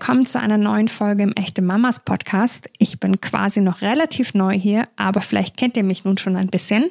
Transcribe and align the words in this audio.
willkommen 0.00 0.24
zu 0.24 0.40
einer 0.40 0.56
neuen 0.56 0.88
Folge 0.88 1.22
im 1.22 1.32
Echte 1.32 1.60
Mamas 1.60 2.00
Podcast. 2.00 2.70
Ich 2.78 3.00
bin 3.00 3.20
quasi 3.20 3.60
noch 3.60 3.82
relativ 3.82 4.32
neu 4.32 4.58
hier, 4.58 4.88
aber 4.96 5.20
vielleicht 5.20 5.58
kennt 5.58 5.76
ihr 5.76 5.82
mich 5.82 6.06
nun 6.06 6.16
schon 6.16 6.36
ein 6.36 6.46
bisschen. 6.46 6.86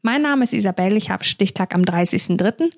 Mein 0.00 0.22
Name 0.22 0.44
ist 0.44 0.54
Isabelle, 0.54 0.96
ich 0.96 1.10
habe 1.10 1.24
Stichtag 1.24 1.74
am 1.74 1.82
30.03. 1.82 2.70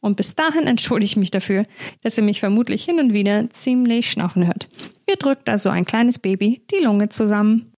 und 0.00 0.16
bis 0.16 0.34
dahin 0.34 0.66
entschuldige 0.66 1.10
ich 1.10 1.16
mich 1.16 1.30
dafür, 1.30 1.66
dass 2.02 2.18
ihr 2.18 2.24
mich 2.24 2.40
vermutlich 2.40 2.84
hin 2.84 2.98
und 2.98 3.12
wieder 3.12 3.48
ziemlich 3.50 4.10
schnaufen 4.10 4.44
hört. 4.44 4.68
Mir 5.08 5.14
drückt 5.14 5.48
also 5.48 5.70
ein 5.70 5.84
kleines 5.84 6.18
Baby 6.18 6.60
die 6.72 6.82
Lunge 6.82 7.08
zusammen. 7.08 7.70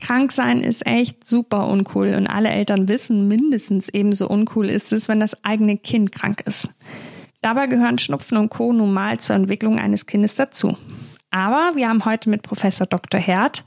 Krank 0.00 0.32
sein 0.32 0.62
ist 0.62 0.86
echt 0.86 1.28
super 1.28 1.68
uncool 1.68 2.14
und 2.14 2.26
alle 2.26 2.48
Eltern 2.48 2.88
wissen, 2.88 3.28
mindestens 3.28 3.90
ebenso 3.90 4.28
uncool 4.28 4.70
ist 4.70 4.94
es, 4.94 5.08
wenn 5.08 5.20
das 5.20 5.44
eigene 5.44 5.76
Kind 5.76 6.10
krank 6.10 6.40
ist. 6.46 6.70
Dabei 7.44 7.66
gehören 7.66 7.98
Schnupfen 7.98 8.38
und 8.38 8.48
Co. 8.48 8.72
nun 8.72 8.94
mal 8.94 9.20
zur 9.20 9.36
Entwicklung 9.36 9.78
eines 9.78 10.06
Kindes 10.06 10.34
dazu. 10.34 10.78
Aber 11.30 11.72
wir 11.74 11.90
haben 11.90 12.06
heute 12.06 12.30
mit 12.30 12.40
Professor 12.40 12.86
Dr. 12.86 13.20
Herd 13.20 13.64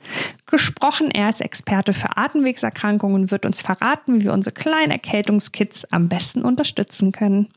gesprochen. 0.47 1.11
Er 1.11 1.29
ist 1.29 1.41
Experte 1.41 1.93
für 1.93 2.17
Atemwegserkrankungen 2.17 3.21
und 3.21 3.31
wird 3.31 3.45
uns 3.45 3.61
verraten, 3.61 4.15
wie 4.15 4.23
wir 4.23 4.33
unsere 4.33 4.55
kleinen 4.55 4.89
Erkältungskids 4.89 5.85
am 5.91 6.09
besten 6.09 6.41
unterstützen 6.41 7.11
können. 7.11 7.49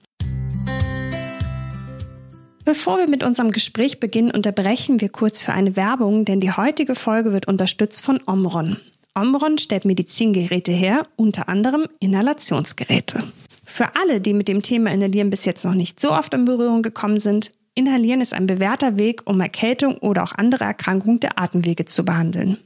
Bevor 2.66 2.98
wir 2.98 3.08
mit 3.08 3.24
unserem 3.24 3.50
Gespräch 3.50 3.98
beginnen, 3.98 4.30
unterbrechen 4.30 5.00
wir 5.00 5.08
kurz 5.08 5.40
für 5.40 5.54
eine 5.54 5.74
Werbung, 5.74 6.26
denn 6.26 6.40
die 6.40 6.52
heutige 6.52 6.96
Folge 6.96 7.32
wird 7.32 7.48
unterstützt 7.48 8.04
von 8.04 8.20
Omron. 8.26 8.76
Omron 9.14 9.56
stellt 9.56 9.86
Medizingeräte 9.86 10.70
her, 10.70 11.04
unter 11.16 11.48
anderem 11.48 11.86
Inhalationsgeräte. 11.98 13.22
Für 13.70 13.94
alle, 13.94 14.20
die 14.20 14.34
mit 14.34 14.48
dem 14.48 14.62
Thema 14.62 14.90
Inhalieren 14.90 15.30
bis 15.30 15.44
jetzt 15.44 15.64
noch 15.64 15.74
nicht 15.74 16.00
so 16.00 16.10
oft 16.10 16.34
in 16.34 16.44
Berührung 16.44 16.82
gekommen 16.82 17.18
sind, 17.18 17.52
Inhalieren 17.76 18.20
ist 18.20 18.34
ein 18.34 18.46
bewährter 18.46 18.98
Weg, 18.98 19.22
um 19.26 19.40
Erkältung 19.40 19.96
oder 19.98 20.24
auch 20.24 20.32
andere 20.32 20.64
Erkrankungen 20.64 21.20
der 21.20 21.38
Atemwege 21.38 21.84
zu 21.84 22.04
behandeln. 22.04 22.58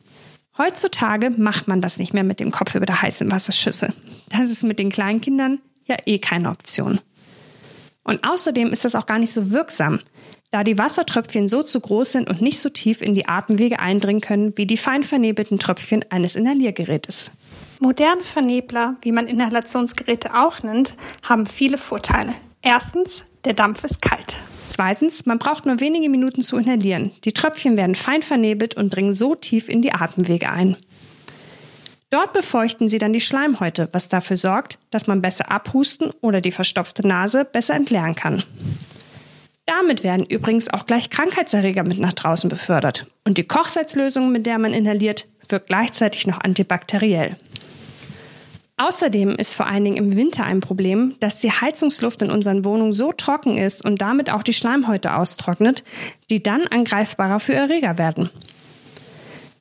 Heutzutage 0.57 1.29
macht 1.31 1.69
man 1.69 1.83
das 1.83 1.99
nicht 1.99 2.15
mehr 2.15 2.25
mit 2.25 2.41
dem 2.41 2.51
Kopf 2.51 2.75
über 2.75 2.87
der 2.87 3.03
heißen 3.03 3.31
Wasserschüssel. 3.31 3.93
Das 4.31 4.51
ist 4.51 4.65
mit 4.65 4.79
den 4.79 4.91
kleinen 4.91 5.21
Kindern 5.21 5.59
ja 5.85 5.97
eh 6.07 6.19
keine 6.19 6.49
Option. 6.49 7.01
Und 8.03 8.27
außerdem 8.27 8.73
ist 8.73 8.87
das 8.87 8.95
auch 8.95 9.07
gar 9.07 9.19
nicht 9.19 9.33
so 9.33 9.51
wirksam, 9.51 10.01
da 10.53 10.65
die 10.65 10.79
Wassertröpfchen 10.79 11.49
so 11.49 11.63
zu 11.63 11.81
groß 11.81 12.13
sind 12.13 12.31
und 12.31 12.41
nicht 12.41 12.61
so 12.61 12.71
tief 12.71 13.03
in 13.03 13.13
die 13.13 13.29
Atemwege 13.29 13.79
eindringen 13.79 14.23
können 14.23 14.57
wie 14.57 14.67
die 14.67 14.79
fein 14.79 15.03
vernebelten 15.03 15.59
Tröpfchen 15.59 16.03
eines 16.11 16.35
Inhaliergerätes. 16.35 17.31
Moderne 17.81 18.23
Vernebler, 18.23 18.97
wie 19.03 19.13
man 19.13 19.27
Inhalationsgeräte 19.27 20.35
auch 20.35 20.63
nennt, 20.63 20.95
haben 21.23 21.47
viele 21.47 21.79
Vorteile. 21.79 22.35
Erstens, 22.63 23.25
der 23.45 23.53
Dampf 23.53 23.85
ist 23.85 24.01
kalt. 24.01 24.37
Zweitens, 24.67 25.27
man 25.27 25.39
braucht 25.39 25.67
nur 25.67 25.81
wenige 25.81 26.09
Minuten 26.09 26.41
zu 26.41 26.57
inhalieren. 26.57 27.11
Die 27.25 27.33
Tröpfchen 27.33 27.77
werden 27.77 27.95
fein 27.95 28.23
vernebelt 28.23 28.77
und 28.77 28.95
dringen 28.95 29.13
so 29.13 29.35
tief 29.35 29.69
in 29.69 29.83
die 29.83 29.93
Atemwege 29.93 30.51
ein. 30.51 30.77
Dort 32.11 32.33
befeuchten 32.33 32.89
sie 32.89 32.99
dann 32.99 33.13
die 33.13 33.21
Schleimhäute, 33.21 33.89
was 33.93 34.09
dafür 34.09 34.37
sorgt, 34.37 34.79
dass 34.91 35.07
man 35.07 35.21
besser 35.21 35.51
abhusten 35.51 36.13
oder 36.21 36.41
die 36.41 36.53
verstopfte 36.53 37.07
Nase 37.07 37.45
besser 37.45 37.75
entleeren 37.75 38.15
kann. 38.15 38.45
Damit 39.67 40.05
werden 40.05 40.25
übrigens 40.27 40.69
auch 40.69 40.87
gleich 40.87 41.11
Krankheitserreger 41.11 41.83
mit 41.83 41.99
nach 41.99 42.13
draußen 42.13 42.49
befördert. 42.49 43.07
Und 43.25 43.39
die 43.39 43.49
Kochsalzlösung, 43.49 44.31
mit 44.31 44.47
der 44.47 44.59
man 44.59 44.75
inhaliert, 44.75 45.27
wirkt 45.49 45.67
gleichzeitig 45.67 46.27
noch 46.27 46.41
antibakteriell. 46.41 47.37
Außerdem 48.77 49.37
ist 49.37 49.55
vor 49.55 49.67
allen 49.67 49.85
Dingen 49.85 49.97
im 49.97 50.17
Winter 50.17 50.45
ein 50.45 50.61
Problem, 50.61 51.15
dass 51.21 51.41
die 51.41 51.53
Heizungsluft 51.53 52.23
in 52.23 52.31
unseren 52.31 52.65
Wohnungen 52.65 52.93
so 52.93 53.13
trocken 53.13 53.57
ist 53.57 53.85
und 53.85 54.01
damit 54.01 54.31
auch 54.31 54.43
die 54.43 54.53
Schleimhäute 54.53 55.15
austrocknet, 55.15 55.85
die 56.29 56.43
dann 56.43 56.67
angreifbarer 56.67 57.39
für 57.39 57.55
Erreger 57.55 57.99
werden. 57.99 58.31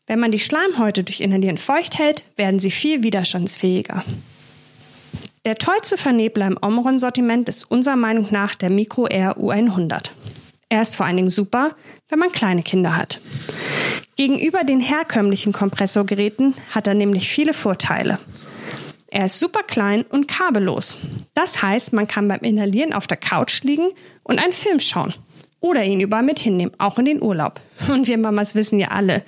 Wenn 0.08 0.20
man 0.20 0.32
die 0.32 0.40
Schleimhäute 0.40 1.04
durch 1.04 1.22
Inhalieren 1.22 1.58
feucht 1.58 2.00
hält, 2.00 2.24
werden 2.38 2.60
sie 2.60 2.72
viel 2.72 3.04
widerstandsfähiger. 3.04 4.04
Der 5.46 5.56
tollste 5.56 5.98
Vernebler 5.98 6.48
im 6.48 6.58
Omron-Sortiment 6.60 7.50
ist 7.50 7.70
unserer 7.70 7.96
Meinung 7.96 8.28
nach 8.32 8.56
der 8.56 8.70
Micro 8.70 9.08
Air 9.08 9.38
U100. 9.38 10.10
Er 10.70 10.82
ist 10.82 10.96
vor 10.96 11.06
allen 11.06 11.18
Dingen 11.18 11.30
super, 11.30 11.76
wenn 12.10 12.18
man 12.18 12.32
kleine 12.32 12.64
Kinder 12.64 12.98
hat. 12.98 13.22
Gegenüber 14.16 14.64
den 14.64 14.80
herkömmlichen 14.80 15.54
Kompressorgeräten 15.54 16.56
hat 16.72 16.88
er 16.88 16.94
nämlich 16.96 17.30
viele 17.30 17.54
Vorteile. 17.54 18.20
Er 19.14 19.26
ist 19.26 19.40
super 19.40 19.62
klein 19.62 20.06
und 20.10 20.28
kabellos. 20.28 20.98
Das 21.36 21.62
heißt, 21.62 21.94
man 21.94 22.08
kann 22.08 22.28
beim 22.28 22.40
Inhalieren 22.40 22.94
auf 22.94 23.06
der 23.06 23.16
Couch 23.16 23.62
liegen 23.62 23.90
und 24.24 24.40
einen 24.40 24.54
Film 24.54 24.80
schauen. 24.80 25.14
Oder 25.60 25.84
ihn 25.84 26.00
überall 26.00 26.24
mit 26.24 26.40
hinnehmen, 26.40 26.74
auch 26.80 26.98
in 26.98 27.06
den 27.06 27.22
Urlaub. 27.22 27.62
Und 27.88 28.08
wir 28.08 28.18
Mamas 28.18 28.56
wissen 28.56 28.80
ja 28.80 28.88
alle, 28.88 29.24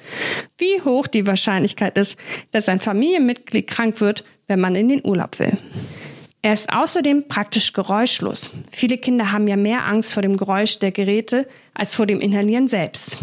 wie 0.58 0.82
hoch 0.82 1.06
die 1.06 1.28
Wahrscheinlichkeit 1.28 1.98
ist, 2.00 2.18
dass 2.52 2.68
ein 2.68 2.80
Familienmitglied 2.80 3.68
krank 3.68 4.02
wird, 4.02 4.26
wenn 4.48 4.60
man 4.60 4.76
in 4.76 4.90
den 4.90 5.06
Urlaub 5.06 5.38
will. 5.38 5.56
Er 6.42 6.54
ist 6.54 6.74
außerdem 6.74 7.28
praktisch 7.28 7.72
geräuschlos. 7.72 8.50
Viele 8.72 8.98
Kinder 8.98 9.32
haben 9.32 9.48
ja 9.48 9.56
mehr 9.56 9.86
Angst 9.86 10.14
vor 10.14 10.24
dem 10.24 10.36
Geräusch 10.36 10.80
der 10.80 10.92
Geräte 10.92 11.48
als 11.76 11.94
vor 11.94 12.08
dem 12.08 12.20
Inhalieren 12.22 12.68
selbst. 12.68 13.20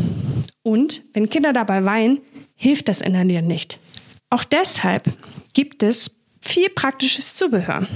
Und 0.63 1.03
wenn 1.13 1.29
Kinder 1.29 1.53
dabei 1.53 1.85
weinen, 1.85 2.21
hilft 2.55 2.89
das 2.89 3.01
Inhalieren 3.01 3.49
nicht. 3.49 3.79
Auch 4.31 4.45
deshalb 4.45 5.13
gibt 5.53 5.83
es 5.83 6.13
viel 6.43 6.69
praktisches 6.69 7.35
Zubehör. 7.35 7.87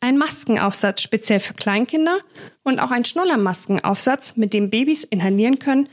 Ein 0.00 0.18
Maskenaufsatz 0.18 1.02
speziell 1.02 1.40
für 1.40 1.54
Kleinkinder 1.54 2.18
und 2.62 2.80
auch 2.80 2.90
ein 2.90 3.04
Schnullermaskenaufsatz, 3.04 4.36
mit 4.36 4.52
dem 4.52 4.70
Babys 4.70 5.04
inhalieren 5.04 5.58
können, 5.58 5.88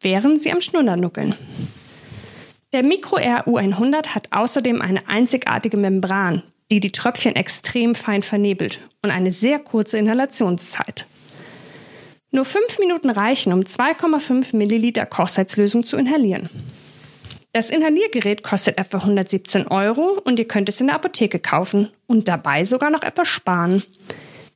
während 0.00 0.40
sie 0.40 0.52
am 0.52 0.60
Schnuller 0.60 0.96
nuckeln. 0.96 1.34
Der 2.72 2.82
Micro 2.82 3.18
Air 3.18 3.46
U100 3.46 4.08
hat 4.08 4.28
außerdem 4.32 4.82
eine 4.82 5.08
einzigartige 5.08 5.76
Membran, 5.76 6.42
die 6.70 6.80
die 6.80 6.92
Tröpfchen 6.92 7.36
extrem 7.36 7.94
fein 7.94 8.22
vernebelt 8.22 8.80
und 9.02 9.10
eine 9.10 9.32
sehr 9.32 9.58
kurze 9.58 9.98
Inhalationszeit. 9.98 11.06
Nur 12.30 12.44
fünf 12.44 12.78
Minuten 12.78 13.08
reichen, 13.08 13.54
um 13.54 13.60
2,5 13.60 14.54
Milliliter 14.54 15.06
Kochsalzlösung 15.06 15.84
zu 15.84 15.96
inhalieren. 15.96 16.50
Das 17.54 17.70
Inhaliergerät 17.70 18.42
kostet 18.42 18.76
etwa 18.76 18.98
117 18.98 19.68
Euro 19.68 20.20
und 20.22 20.38
ihr 20.38 20.46
könnt 20.46 20.68
es 20.68 20.82
in 20.82 20.88
der 20.88 20.96
Apotheke 20.96 21.38
kaufen 21.38 21.90
und 22.06 22.28
dabei 22.28 22.66
sogar 22.66 22.90
noch 22.90 23.02
etwas 23.02 23.28
sparen. 23.28 23.84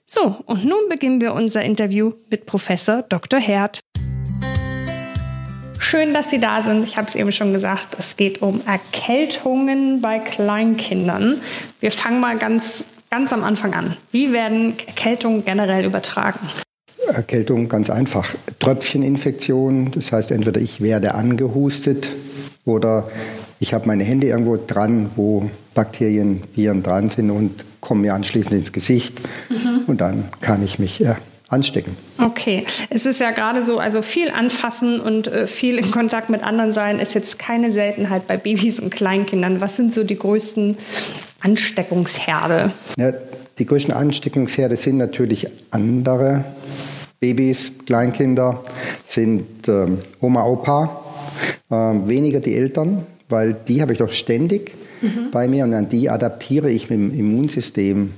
So, 0.07 0.35
und 0.45 0.65
nun 0.65 0.89
beginnen 0.89 1.21
wir 1.21 1.33
unser 1.33 1.61
Interview 1.61 2.13
mit 2.31 2.47
Professor 2.47 3.03
Dr. 3.03 3.39
Herd. 3.39 3.81
Schön, 5.77 6.15
dass 6.15 6.31
Sie 6.31 6.39
da 6.39 6.63
sind. 6.63 6.85
Ich 6.85 6.97
habe 6.97 7.07
es 7.07 7.13
eben 7.13 7.31
schon 7.31 7.53
gesagt, 7.53 7.95
es 7.99 8.17
geht 8.17 8.41
um 8.41 8.65
Erkältungen 8.65 10.01
bei 10.01 10.17
Kleinkindern. 10.17 11.39
Wir 11.79 11.91
fangen 11.91 12.19
mal 12.19 12.39
ganz 12.39 12.83
ganz 13.15 13.31
am 13.31 13.45
Anfang 13.45 13.73
an. 13.73 13.95
Wie 14.11 14.33
werden 14.33 14.73
Erkältungen 14.87 15.45
generell 15.45 15.85
übertragen? 15.85 16.39
Erkältung 17.07 17.69
ganz 17.69 17.89
einfach. 17.89 18.35
Tröpfcheninfektion, 18.59 19.91
das 19.91 20.11
heißt 20.11 20.31
entweder 20.31 20.59
ich 20.59 20.81
werde 20.81 21.15
angehustet 21.15 22.09
oder 22.65 23.09
ich 23.61 23.73
habe 23.73 23.87
meine 23.87 24.03
Hände 24.03 24.27
irgendwo 24.27 24.57
dran, 24.57 25.11
wo 25.15 25.49
Bakterien, 25.73 26.43
Viren 26.55 26.83
dran 26.83 27.09
sind 27.09 27.31
und 27.31 27.63
kommen 27.79 28.01
mir 28.01 28.15
anschließend 28.15 28.53
ins 28.53 28.73
Gesicht 28.73 29.21
mhm. 29.49 29.83
und 29.87 30.01
dann 30.01 30.25
kann 30.41 30.61
ich 30.61 30.77
mich 30.77 30.99
ja, 30.99 31.15
anstecken. 31.47 31.95
Okay, 32.17 32.65
es 32.89 33.05
ist 33.05 33.21
ja 33.21 33.31
gerade 33.31 33.63
so, 33.63 33.79
also 33.79 34.01
viel 34.01 34.29
anfassen 34.29 34.99
und 34.99 35.27
äh, 35.27 35.47
viel 35.47 35.77
in 35.77 35.89
Kontakt 35.89 36.29
mit 36.29 36.43
anderen 36.43 36.73
sein 36.73 36.99
ist 36.99 37.13
jetzt 37.13 37.39
keine 37.39 37.71
Seltenheit 37.71 38.27
bei 38.27 38.35
Babys 38.35 38.81
und 38.81 38.89
Kleinkindern. 38.89 39.61
Was 39.61 39.77
sind 39.77 39.93
so 39.93 40.03
die 40.03 40.17
größten 40.17 40.75
Ansteckungsherde? 41.41 42.71
Ja, 42.97 43.13
die 43.57 43.65
größten 43.65 43.93
Ansteckungsherde 43.93 44.75
sind 44.75 44.97
natürlich 44.97 45.47
andere. 45.71 46.43
Babys, 47.19 47.71
Kleinkinder 47.85 48.61
sind 49.07 49.67
ähm, 49.67 49.99
Oma, 50.19 50.45
Opa, 50.45 51.03
äh, 51.69 51.73
weniger 51.73 52.39
die 52.39 52.55
Eltern, 52.55 53.05
weil 53.29 53.55
die 53.67 53.81
habe 53.81 53.93
ich 53.93 53.99
doch 53.99 54.11
ständig 54.11 54.73
mhm. 55.01 55.31
bei 55.31 55.47
mir 55.47 55.63
und 55.63 55.73
an 55.73 55.89
die 55.89 56.09
adaptiere 56.09 56.69
ich 56.69 56.89
mit 56.89 56.99
dem 56.99 57.17
Immunsystem 57.17 58.11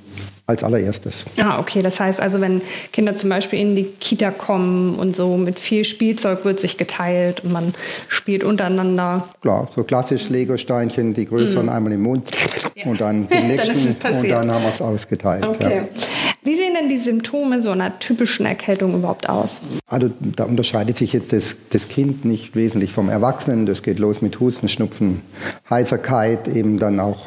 als 0.47 0.63
allererstes. 0.63 1.25
Ah, 1.37 1.59
okay. 1.59 1.81
Das 1.81 1.99
heißt 1.99 2.21
also, 2.21 2.39
wenn 2.39 2.61
Kinder 2.93 3.15
zum 3.17 3.29
Beispiel 3.29 3.59
in 3.59 3.75
die 3.75 3.83
Kita 3.83 4.31
kommen 4.31 4.95
und 4.95 5.13
so 5.13 5.35
mit 5.35 5.59
viel 5.59 5.83
Spielzeug 5.83 6.45
wird 6.45 6.61
sich 6.61 6.77
geteilt 6.77 7.43
und 7.43 7.51
man 7.51 7.73
spielt 8.07 8.45
untereinander. 8.45 9.27
Klar, 9.41 9.67
so 9.75 9.83
klassisch 9.83 10.29
Lego-Steinchen, 10.29 11.13
die 11.13 11.25
größeren 11.25 11.65
mm. 11.65 11.69
einmal 11.69 11.91
im 11.91 12.01
Mund 12.01 12.31
ja. 12.75 12.85
und 12.85 13.01
dann 13.01 13.27
die 13.31 13.43
nächsten 13.43 13.99
dann 13.99 14.15
und 14.15 14.29
dann 14.29 14.51
haben 14.51 14.63
wir 14.63 14.69
es 14.69 14.81
ausgeteilt. 14.81 15.45
Okay. 15.45 15.75
Ja. 15.75 15.83
Wie 16.47 16.55
sehen 16.55 16.75
denn 16.75 16.87
die 16.87 16.95
Symptome 16.95 17.61
so 17.61 17.71
einer 17.71 17.99
typischen 17.99 18.45
Erkältung 18.45 18.95
überhaupt 18.95 19.27
aus? 19.27 19.61
Also 19.85 20.09
da 20.21 20.45
unterscheidet 20.45 20.97
sich 20.97 21.11
jetzt 21.11 21.33
das, 21.33 21.57
das 21.71 21.89
Kind 21.89 22.23
nicht 22.23 22.55
wesentlich 22.55 22.93
vom 22.93 23.09
Erwachsenen. 23.09 23.65
Das 23.65 23.83
geht 23.83 23.99
los 23.99 24.21
mit 24.21 24.39
Husten, 24.39 24.69
Schnupfen, 24.69 25.23
Heiserkeit, 25.69 26.47
eben 26.47 26.79
dann 26.79 27.01
auch 27.01 27.25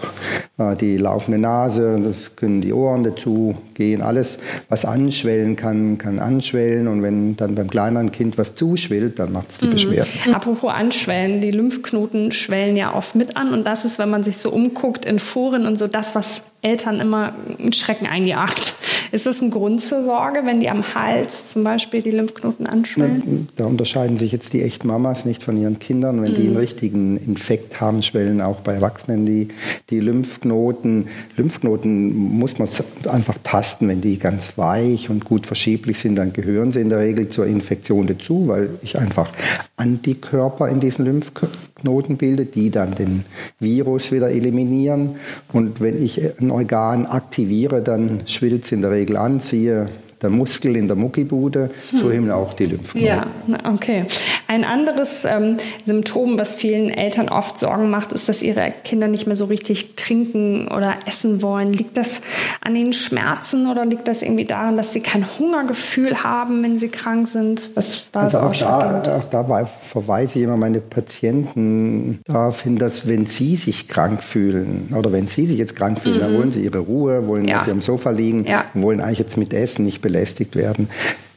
äh, 0.56 0.74
die 0.74 0.96
laufende 0.96 1.38
Nase, 1.38 2.00
das 2.02 2.34
können 2.34 2.62
die 2.62 2.72
Ohren 2.72 3.04
dazu 3.04 3.58
gehen. 3.74 4.00
Alles, 4.00 4.38
was 4.70 4.86
anschwellen 4.86 5.54
kann, 5.54 5.98
kann 5.98 6.18
anschwellen. 6.18 6.88
Und 6.88 7.02
wenn 7.02 7.36
dann 7.36 7.56
beim 7.56 7.68
kleineren 7.68 8.12
Kind 8.12 8.38
was 8.38 8.54
zuschwillt, 8.54 9.18
dann 9.18 9.32
macht 9.32 9.50
es 9.50 9.58
die 9.58 9.66
mhm. 9.66 9.72
Beschwerden. 9.72 10.10
Apropos 10.32 10.72
anschwellen, 10.72 11.42
die 11.42 11.50
Lymphknoten 11.50 12.32
schwellen 12.32 12.74
ja 12.74 12.94
oft 12.94 13.14
mit 13.14 13.36
an. 13.36 13.52
Und 13.52 13.68
das 13.68 13.84
ist, 13.84 13.98
wenn 13.98 14.08
man 14.08 14.24
sich 14.24 14.38
so 14.38 14.50
umguckt 14.50 15.04
in 15.04 15.18
Foren 15.18 15.66
und 15.66 15.76
so, 15.76 15.88
das, 15.88 16.14
was 16.14 16.40
Eltern 16.62 17.00
immer 17.00 17.34
einen 17.58 17.72
Schrecken 17.72 18.06
eingejagt. 18.06 18.74
Ist 19.12 19.26
das 19.26 19.40
ein 19.40 19.50
Grund 19.50 19.82
zur 19.82 20.02
Sorge, 20.02 20.42
wenn 20.44 20.60
die 20.60 20.68
am 20.68 20.94
Hals 20.94 21.48
zum 21.48 21.64
Beispiel 21.64 22.02
die 22.02 22.10
Lymphknoten 22.10 22.66
anschwellen? 22.66 23.48
Da 23.56 23.64
unterscheiden 23.64 24.18
sich 24.18 24.30
jetzt 24.30 24.52
die 24.52 24.62
echten 24.62 24.86
Mamas 24.86 25.24
nicht 25.24 25.42
von 25.42 25.60
ihren 25.60 25.78
Kindern. 25.78 26.22
Wenn 26.22 26.32
mhm. 26.32 26.36
die 26.36 26.46
einen 26.46 26.56
richtigen 26.56 27.16
Infekt 27.16 27.80
haben, 27.80 28.02
schwellen 28.02 28.40
auch 28.40 28.60
bei 28.60 28.74
Erwachsenen 28.74 29.26
die, 29.26 29.48
die 29.88 30.00
Lymphknoten. 30.00 31.08
Lymphknoten 31.36 32.14
muss 32.14 32.58
man 32.58 32.68
einfach 33.10 33.38
tasten. 33.42 33.88
Wenn 33.88 34.00
die 34.00 34.18
ganz 34.18 34.56
weich 34.56 35.10
und 35.10 35.24
gut 35.24 35.46
verschieblich 35.46 35.98
sind, 35.98 36.16
dann 36.16 36.32
gehören 36.32 36.72
sie 36.72 36.80
in 36.80 36.90
der 36.90 37.00
Regel 37.00 37.28
zur 37.28 37.46
Infektion 37.46 38.06
dazu, 38.06 38.46
weil 38.48 38.70
ich 38.82 38.98
einfach 38.98 39.30
Antikörper 39.76 40.68
in 40.68 40.78
diesen 40.78 41.04
Lymphknoten 41.04 41.69
bilde, 42.16 42.44
die 42.44 42.70
dann 42.70 42.94
den 42.94 43.24
Virus 43.58 44.12
wieder 44.12 44.30
eliminieren. 44.30 45.16
Und 45.52 45.80
wenn 45.80 46.02
ich 46.02 46.20
ein 46.40 46.50
Organ 46.50 47.06
aktiviere, 47.06 47.82
dann 47.82 48.22
schwillt 48.26 48.64
es 48.64 48.72
in 48.72 48.82
der 48.82 48.90
Regel 48.90 49.16
an. 49.16 49.40
Siehe 49.40 49.88
der 50.22 50.30
Muskel 50.30 50.76
in 50.76 50.86
der 50.86 50.96
Muckibude, 50.96 51.70
so 51.90 52.04
hm. 52.04 52.12
eben 52.12 52.30
auch 52.30 52.52
die 52.54 52.66
Lymphknoten. 52.66 53.06
Ja, 53.06 53.26
okay. 53.64 54.04
Ein 54.46 54.64
anderes 54.64 55.24
ähm, 55.24 55.56
Symptom, 55.86 56.38
was 56.38 56.56
vielen 56.56 56.90
Eltern 56.90 57.28
oft 57.28 57.58
Sorgen 57.58 57.88
macht, 57.88 58.12
ist, 58.12 58.28
dass 58.28 58.42
ihre 58.42 58.72
Kinder 58.84 59.08
nicht 59.08 59.26
mehr 59.26 59.36
so 59.36 59.46
richtig 59.46 59.94
trinken 59.96 60.68
oder 60.68 60.94
essen 61.06 61.40
wollen. 61.42 61.72
Liegt 61.72 61.96
das 61.96 62.20
an 62.60 62.74
den 62.74 62.92
Schmerzen 62.92 63.70
oder 63.70 63.86
liegt 63.86 64.08
das 64.08 64.22
irgendwie 64.22 64.44
daran, 64.44 64.76
dass 64.76 64.92
sie 64.92 65.00
kein 65.00 65.24
Hungergefühl 65.38 66.22
haben, 66.22 66.62
wenn 66.62 66.78
sie 66.78 66.88
krank 66.88 67.28
sind? 67.28 67.70
Was 67.74 68.10
da 68.10 68.20
also 68.20 68.40
auch, 68.40 68.52
da, 68.54 69.18
auch 69.18 69.30
dabei 69.30 69.66
verweise 69.66 70.38
ich 70.38 70.44
immer 70.44 70.56
meine 70.56 70.80
Patienten 70.80 72.20
darauf 72.24 72.62
hin, 72.62 72.76
dass 72.76 73.06
wenn 73.06 73.26
sie 73.26 73.56
sich 73.56 73.88
krank 73.88 74.22
fühlen 74.22 74.94
oder 74.96 75.12
wenn 75.12 75.28
sie 75.28 75.46
sich 75.46 75.58
jetzt 75.58 75.76
krank 75.76 76.00
fühlen, 76.00 76.16
mhm. 76.16 76.20
dann 76.20 76.34
wollen 76.36 76.52
sie 76.52 76.62
ihre 76.62 76.78
Ruhe, 76.78 77.26
wollen 77.26 77.48
ja. 77.48 77.60
auf 77.60 77.68
ihrem 77.68 77.80
Sofa 77.80 78.10
liegen, 78.10 78.44
ja. 78.46 78.64
wollen 78.74 79.00
eigentlich 79.00 79.20
jetzt 79.20 79.36
mit 79.36 79.52
Essen 79.52 79.84
nicht 79.84 80.02
belästigt 80.10 80.56
werden. 80.56 80.88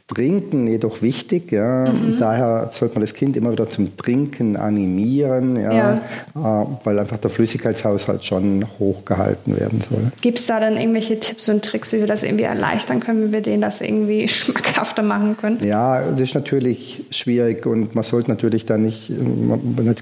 Trinken 0.06 0.66
jedoch 0.66 1.00
wichtig. 1.00 1.50
Ja. 1.50 1.90
Mhm. 1.90 2.18
Daher 2.18 2.68
sollte 2.70 2.96
man 2.96 3.00
das 3.00 3.14
Kind 3.14 3.38
immer 3.38 3.52
wieder 3.52 3.70
zum 3.70 3.96
Trinken 3.96 4.56
animieren, 4.56 5.56
ja, 5.56 5.72
ja. 5.72 6.62
Äh, 6.62 6.66
weil 6.84 6.98
einfach 6.98 7.16
der 7.16 7.30
Flüssigkeitshaushalt 7.30 8.22
schon 8.22 8.66
hochgehalten 8.78 9.58
werden 9.58 9.80
soll. 9.88 10.12
Gibt 10.20 10.40
es 10.40 10.46
da 10.46 10.60
dann 10.60 10.76
irgendwelche 10.76 11.18
Tipps 11.20 11.48
und 11.48 11.64
Tricks, 11.64 11.94
wie 11.94 12.00
wir 12.00 12.06
das 12.06 12.22
irgendwie 12.22 12.44
erleichtern 12.44 13.00
können, 13.00 13.28
wie 13.28 13.32
wir 13.32 13.40
denen 13.40 13.62
das 13.62 13.80
irgendwie 13.80 14.28
schmackhafter 14.28 15.02
machen 15.02 15.38
können? 15.38 15.64
Ja, 15.64 16.02
es 16.02 16.20
ist 16.20 16.34
natürlich 16.34 17.04
schwierig 17.10 17.64
und 17.64 17.94
man 17.94 18.04
sollte 18.04 18.30
natürlich 18.30 18.66
dann 18.66 18.84
nicht, 18.84 19.10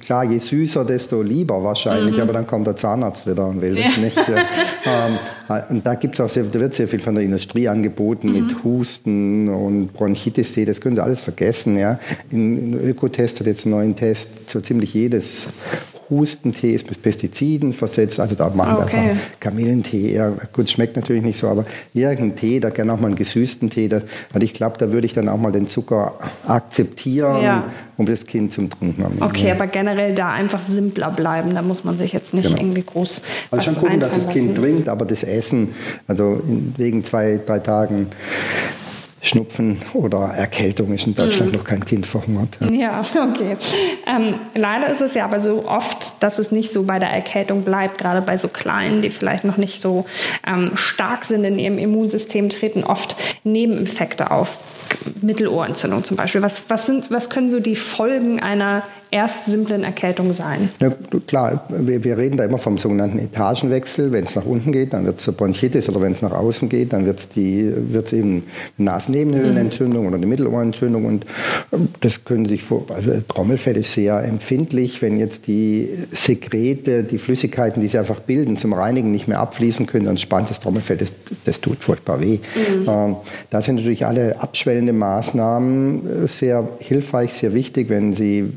klar, 0.00 0.24
je 0.24 0.38
süßer, 0.38 0.84
desto 0.84 1.22
lieber 1.22 1.62
wahrscheinlich, 1.62 2.16
mhm. 2.16 2.22
aber 2.22 2.32
dann 2.32 2.48
kommt 2.48 2.66
der 2.66 2.74
Zahnarzt 2.74 3.28
wieder 3.28 3.46
und 3.46 3.62
will 3.62 3.76
das 3.76 3.96
nicht. 3.98 4.18
ähm, 4.28 5.18
und 5.60 5.86
da 5.86 5.94
gibt 5.94 6.14
es 6.14 6.20
auch 6.20 6.28
sehr, 6.28 6.44
da 6.44 6.60
wird 6.60 6.74
sehr 6.74 6.88
viel 6.88 7.00
von 7.00 7.14
der 7.14 7.24
Industrie 7.24 7.68
angeboten 7.68 8.28
mhm. 8.28 8.32
mit 8.34 8.64
Husten 8.64 9.48
und 9.48 9.92
Bronchitis-Tee, 9.92 10.64
das 10.64 10.80
können 10.80 10.96
Sie 10.96 11.02
alles 11.02 11.20
vergessen. 11.20 11.78
Ja. 11.78 11.98
In, 12.30 12.74
in 12.74 12.80
Ökotest 12.80 13.40
hat 13.40 13.46
jetzt 13.46 13.64
einen 13.64 13.74
neuen 13.74 13.96
Test, 13.96 14.28
so 14.48 14.60
ziemlich 14.60 14.94
jedes 14.94 15.48
Hustentee 16.12 16.74
ist 16.74 16.88
mit 16.88 17.02
Pestiziden 17.02 17.72
versetzt. 17.72 18.20
Also 18.20 18.34
da 18.34 18.50
machen 18.50 18.76
okay. 18.82 18.92
wir 18.92 18.98
einfach 18.98 19.40
Kamillentee. 19.40 20.14
Ja, 20.14 20.30
gut, 20.52 20.68
schmeckt 20.68 20.96
natürlich 20.96 21.22
nicht 21.22 21.38
so, 21.38 21.48
aber 21.48 21.64
irgendein 21.94 22.36
Tee, 22.36 22.60
da 22.60 22.70
gerne 22.70 22.92
auch 22.92 23.00
mal 23.00 23.06
einen 23.06 23.16
gesüßten 23.16 23.70
Tee. 23.70 23.88
Da, 23.88 24.02
also 24.32 24.44
ich 24.44 24.52
glaube, 24.52 24.76
da 24.78 24.92
würde 24.92 25.06
ich 25.06 25.14
dann 25.14 25.28
auch 25.28 25.38
mal 25.38 25.52
den 25.52 25.68
Zucker 25.68 26.14
akzeptieren, 26.46 27.42
ja. 27.42 27.64
um 27.96 28.06
das 28.06 28.26
Kind 28.26 28.52
zum 28.52 28.68
Trinken 28.68 29.18
zu 29.18 29.24
Okay, 29.24 29.50
aber 29.50 29.66
generell 29.66 30.14
da 30.14 30.32
einfach 30.32 30.62
simpler 30.62 31.10
bleiben. 31.10 31.54
Da 31.54 31.62
muss 31.62 31.84
man 31.84 31.98
sich 31.98 32.12
jetzt 32.12 32.34
nicht 32.34 32.48
genau. 32.48 32.60
irgendwie 32.60 32.82
groß. 32.82 33.22
Also 33.50 33.72
schon 33.72 33.82
gucken, 33.82 34.00
dass 34.00 34.14
das 34.14 34.28
Kind 34.28 34.56
trinkt, 34.56 34.88
aber 34.88 35.06
das 35.06 35.22
Essen, 35.22 35.68
also 36.06 36.42
wegen 36.76 37.04
zwei, 37.04 37.40
drei 37.44 37.58
Tagen 37.58 38.08
Schnupfen 39.24 39.80
oder 39.94 40.34
Erkältung 40.34 40.92
ist 40.92 41.06
in 41.06 41.14
Deutschland 41.14 41.52
mhm. 41.52 41.58
noch 41.58 41.64
kein 41.64 41.84
Kind 41.84 42.06
verhungert. 42.06 42.58
Ja, 42.72 43.00
okay. 43.00 43.56
Ähm, 44.04 44.34
leider 44.54 44.90
ist 44.90 45.00
es 45.00 45.14
ja 45.14 45.24
aber 45.24 45.38
so 45.38 45.68
oft, 45.68 46.20
dass 46.20 46.40
es 46.40 46.50
nicht 46.50 46.72
so 46.72 46.82
bei 46.82 46.98
der 46.98 47.10
Erkältung 47.10 47.62
bleibt, 47.62 47.98
gerade 47.98 48.20
bei 48.20 48.36
so 48.36 48.48
Kleinen, 48.48 49.00
die 49.00 49.10
vielleicht 49.10 49.44
noch 49.44 49.58
nicht 49.58 49.80
so 49.80 50.06
ähm, 50.44 50.72
stark 50.74 51.24
sind 51.24 51.44
in 51.44 51.58
ihrem 51.58 51.78
Immunsystem, 51.78 52.48
treten 52.48 52.82
oft 52.82 53.16
Nebeneffekte 53.44 54.32
auf. 54.32 54.58
Mittelohrentzündung 55.20 56.04
zum 56.04 56.16
Beispiel. 56.16 56.42
Was, 56.42 56.64
was, 56.68 56.86
sind, 56.86 57.10
was 57.10 57.30
können 57.30 57.50
so 57.50 57.60
die 57.60 57.76
Folgen 57.76 58.40
einer 58.40 58.82
erst 59.12 59.44
simplen 59.44 59.84
Erkältung 59.84 60.32
sein? 60.32 60.70
Ja, 60.80 60.90
klar, 61.26 61.64
wir, 61.68 62.02
wir, 62.02 62.18
reden 62.18 62.38
da 62.38 62.44
immer 62.44 62.58
vom 62.58 62.78
sogenannten 62.78 63.18
Etagenwechsel. 63.18 64.10
Wenn 64.10 64.24
es 64.24 64.34
nach 64.34 64.46
unten 64.46 64.72
geht, 64.72 64.94
dann 64.94 65.04
wird 65.04 65.20
es 65.20 65.30
Bronchitis 65.30 65.88
oder 65.88 66.00
wenn 66.00 66.12
es 66.12 66.22
nach 66.22 66.32
außen 66.32 66.68
geht, 66.68 66.92
dann 66.92 67.04
wird 67.04 67.20
es 67.20 68.12
eben 68.12 68.44
Nasennebenhöhlenentzündung 68.78 70.02
mhm. 70.02 70.08
oder 70.08 70.16
eine 70.16 70.26
Mittelohrentzündung. 70.26 71.04
Und 71.04 71.26
ähm, 71.72 71.88
das 72.00 72.24
können 72.24 72.46
sich 72.46 72.62
vor, 72.62 72.86
also 72.88 73.12
Trommelfell 73.28 73.76
ist 73.76 73.92
sehr 73.92 74.22
empfindlich, 74.24 75.02
wenn 75.02 75.18
jetzt 75.18 75.46
die 75.46 75.90
Sekrete, 76.10 77.04
die 77.04 77.18
Flüssigkeiten, 77.18 77.82
die 77.82 77.88
sie 77.88 77.98
einfach 77.98 78.20
bilden, 78.20 78.56
zum 78.56 78.72
Reinigen 78.72 79.12
nicht 79.12 79.28
mehr 79.28 79.40
abfließen 79.40 79.86
können, 79.86 80.06
dann 80.06 80.16
spannt 80.16 80.48
das 80.48 80.60
Trommelfell, 80.60 80.96
das, 80.96 81.12
das 81.44 81.60
tut 81.60 81.84
furchtbar 81.84 82.20
weh. 82.22 82.38
Mhm. 82.54 82.88
Ähm, 82.88 83.16
da 83.50 83.60
sind 83.60 83.76
natürlich 83.76 84.06
alle 84.06 84.40
abschwellende 84.40 84.94
Maßnahmen 84.94 86.24
äh, 86.24 86.26
sehr 86.28 86.66
hilfreich, 86.78 87.34
sehr 87.34 87.52
wichtig, 87.52 87.90
wenn 87.90 88.14
sie 88.14 88.52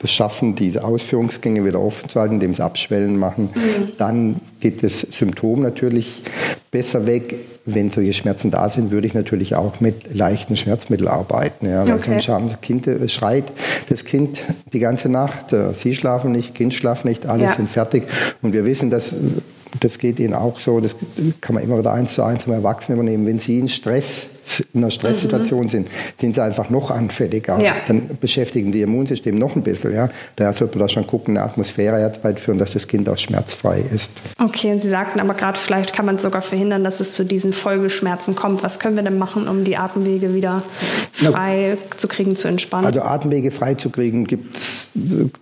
das 0.00 0.10
schaffen, 0.10 0.54
diese 0.54 0.84
Ausführungsgänge 0.84 1.64
wieder 1.64 1.80
offen 1.80 2.08
zu 2.08 2.20
halten, 2.20 2.34
indem 2.34 2.54
sie 2.54 2.62
Abschwellen 2.62 3.18
machen. 3.18 3.50
Mhm. 3.54 3.92
Dann 3.98 4.36
geht 4.60 4.82
das 4.82 5.00
Symptom 5.00 5.62
natürlich 5.62 6.22
besser 6.70 7.06
weg. 7.06 7.34
Wenn 7.64 7.90
solche 7.90 8.12
Schmerzen 8.12 8.50
da 8.50 8.68
sind, 8.68 8.92
würde 8.92 9.06
ich 9.06 9.14
natürlich 9.14 9.56
auch 9.56 9.80
mit 9.80 10.14
leichten 10.14 10.56
Schmerzmitteln 10.56 11.08
arbeiten. 11.08 11.68
Ja, 11.68 11.82
okay. 11.82 12.20
sonst 12.20 12.52
das 12.52 12.60
Kind 12.60 12.86
äh, 12.86 13.08
schreit 13.08 13.44
das 13.88 14.04
Kind 14.04 14.40
die 14.72 14.78
ganze 14.78 15.08
Nacht. 15.08 15.52
Äh, 15.52 15.72
Sie 15.74 15.94
schlafen 15.94 16.32
nicht, 16.32 16.54
Kind 16.54 16.74
schlafen 16.74 17.08
nicht, 17.08 17.26
alle 17.26 17.44
ja. 17.44 17.52
sind 17.52 17.68
fertig. 17.68 18.04
Und 18.42 18.52
wir 18.52 18.64
wissen, 18.64 18.90
dass 18.90 19.14
das 19.80 19.98
geht 19.98 20.20
Ihnen 20.20 20.34
auch 20.34 20.58
so, 20.58 20.80
das 20.80 20.96
kann 21.40 21.54
man 21.54 21.64
immer 21.64 21.78
wieder 21.78 21.92
eins 21.92 22.14
zu 22.14 22.22
eins 22.22 22.44
zum 22.44 22.52
Erwachsenen 22.52 22.98
übernehmen. 22.98 23.26
Wenn 23.26 23.38
Sie 23.38 23.58
in 23.58 23.68
Stress, 23.68 24.28
in 24.72 24.82
einer 24.82 24.90
Stresssituation 24.90 25.64
mhm. 25.64 25.68
sind, 25.68 25.88
sind 26.18 26.34
Sie 26.34 26.42
einfach 26.42 26.70
noch 26.70 26.90
anfälliger. 26.90 27.60
Ja. 27.60 27.76
Dann 27.86 28.10
beschäftigen 28.20 28.72
die 28.72 28.82
Immunsystem 28.82 29.38
noch 29.38 29.56
ein 29.56 29.62
bisschen. 29.62 29.94
Ja. 29.94 30.10
Daher 30.36 30.52
sollte 30.52 30.78
man 30.78 30.86
da 30.86 30.92
schon 30.92 31.06
gucken, 31.06 31.36
eine 31.36 31.46
Atmosphäre 31.46 31.98
herbeiführen, 31.98 32.58
dass 32.58 32.72
das 32.72 32.86
Kind 32.86 33.08
auch 33.08 33.18
schmerzfrei 33.18 33.82
ist. 33.92 34.10
Okay, 34.42 34.72
und 34.72 34.80
Sie 34.80 34.88
sagten 34.88 35.20
aber 35.20 35.34
gerade, 35.34 35.58
vielleicht 35.58 35.92
kann 35.92 36.06
man 36.06 36.18
sogar 36.18 36.42
verhindern, 36.42 36.84
dass 36.84 37.00
es 37.00 37.14
zu 37.14 37.24
diesen 37.24 37.52
Folgeschmerzen 37.52 38.36
kommt. 38.36 38.62
Was 38.62 38.78
können 38.78 38.96
wir 38.96 39.02
denn 39.02 39.18
machen, 39.18 39.48
um 39.48 39.64
die 39.64 39.76
Atemwege 39.76 40.34
wieder 40.34 40.62
frei 41.12 41.76
Na, 41.78 41.96
zu 41.96 42.08
kriegen, 42.08 42.36
zu 42.36 42.48
entspannen? 42.48 42.86
Also 42.86 43.02
Atemwege 43.02 43.50
frei 43.50 43.74
zu 43.74 43.90
kriegen, 43.90 44.26
gibt's, 44.26 44.90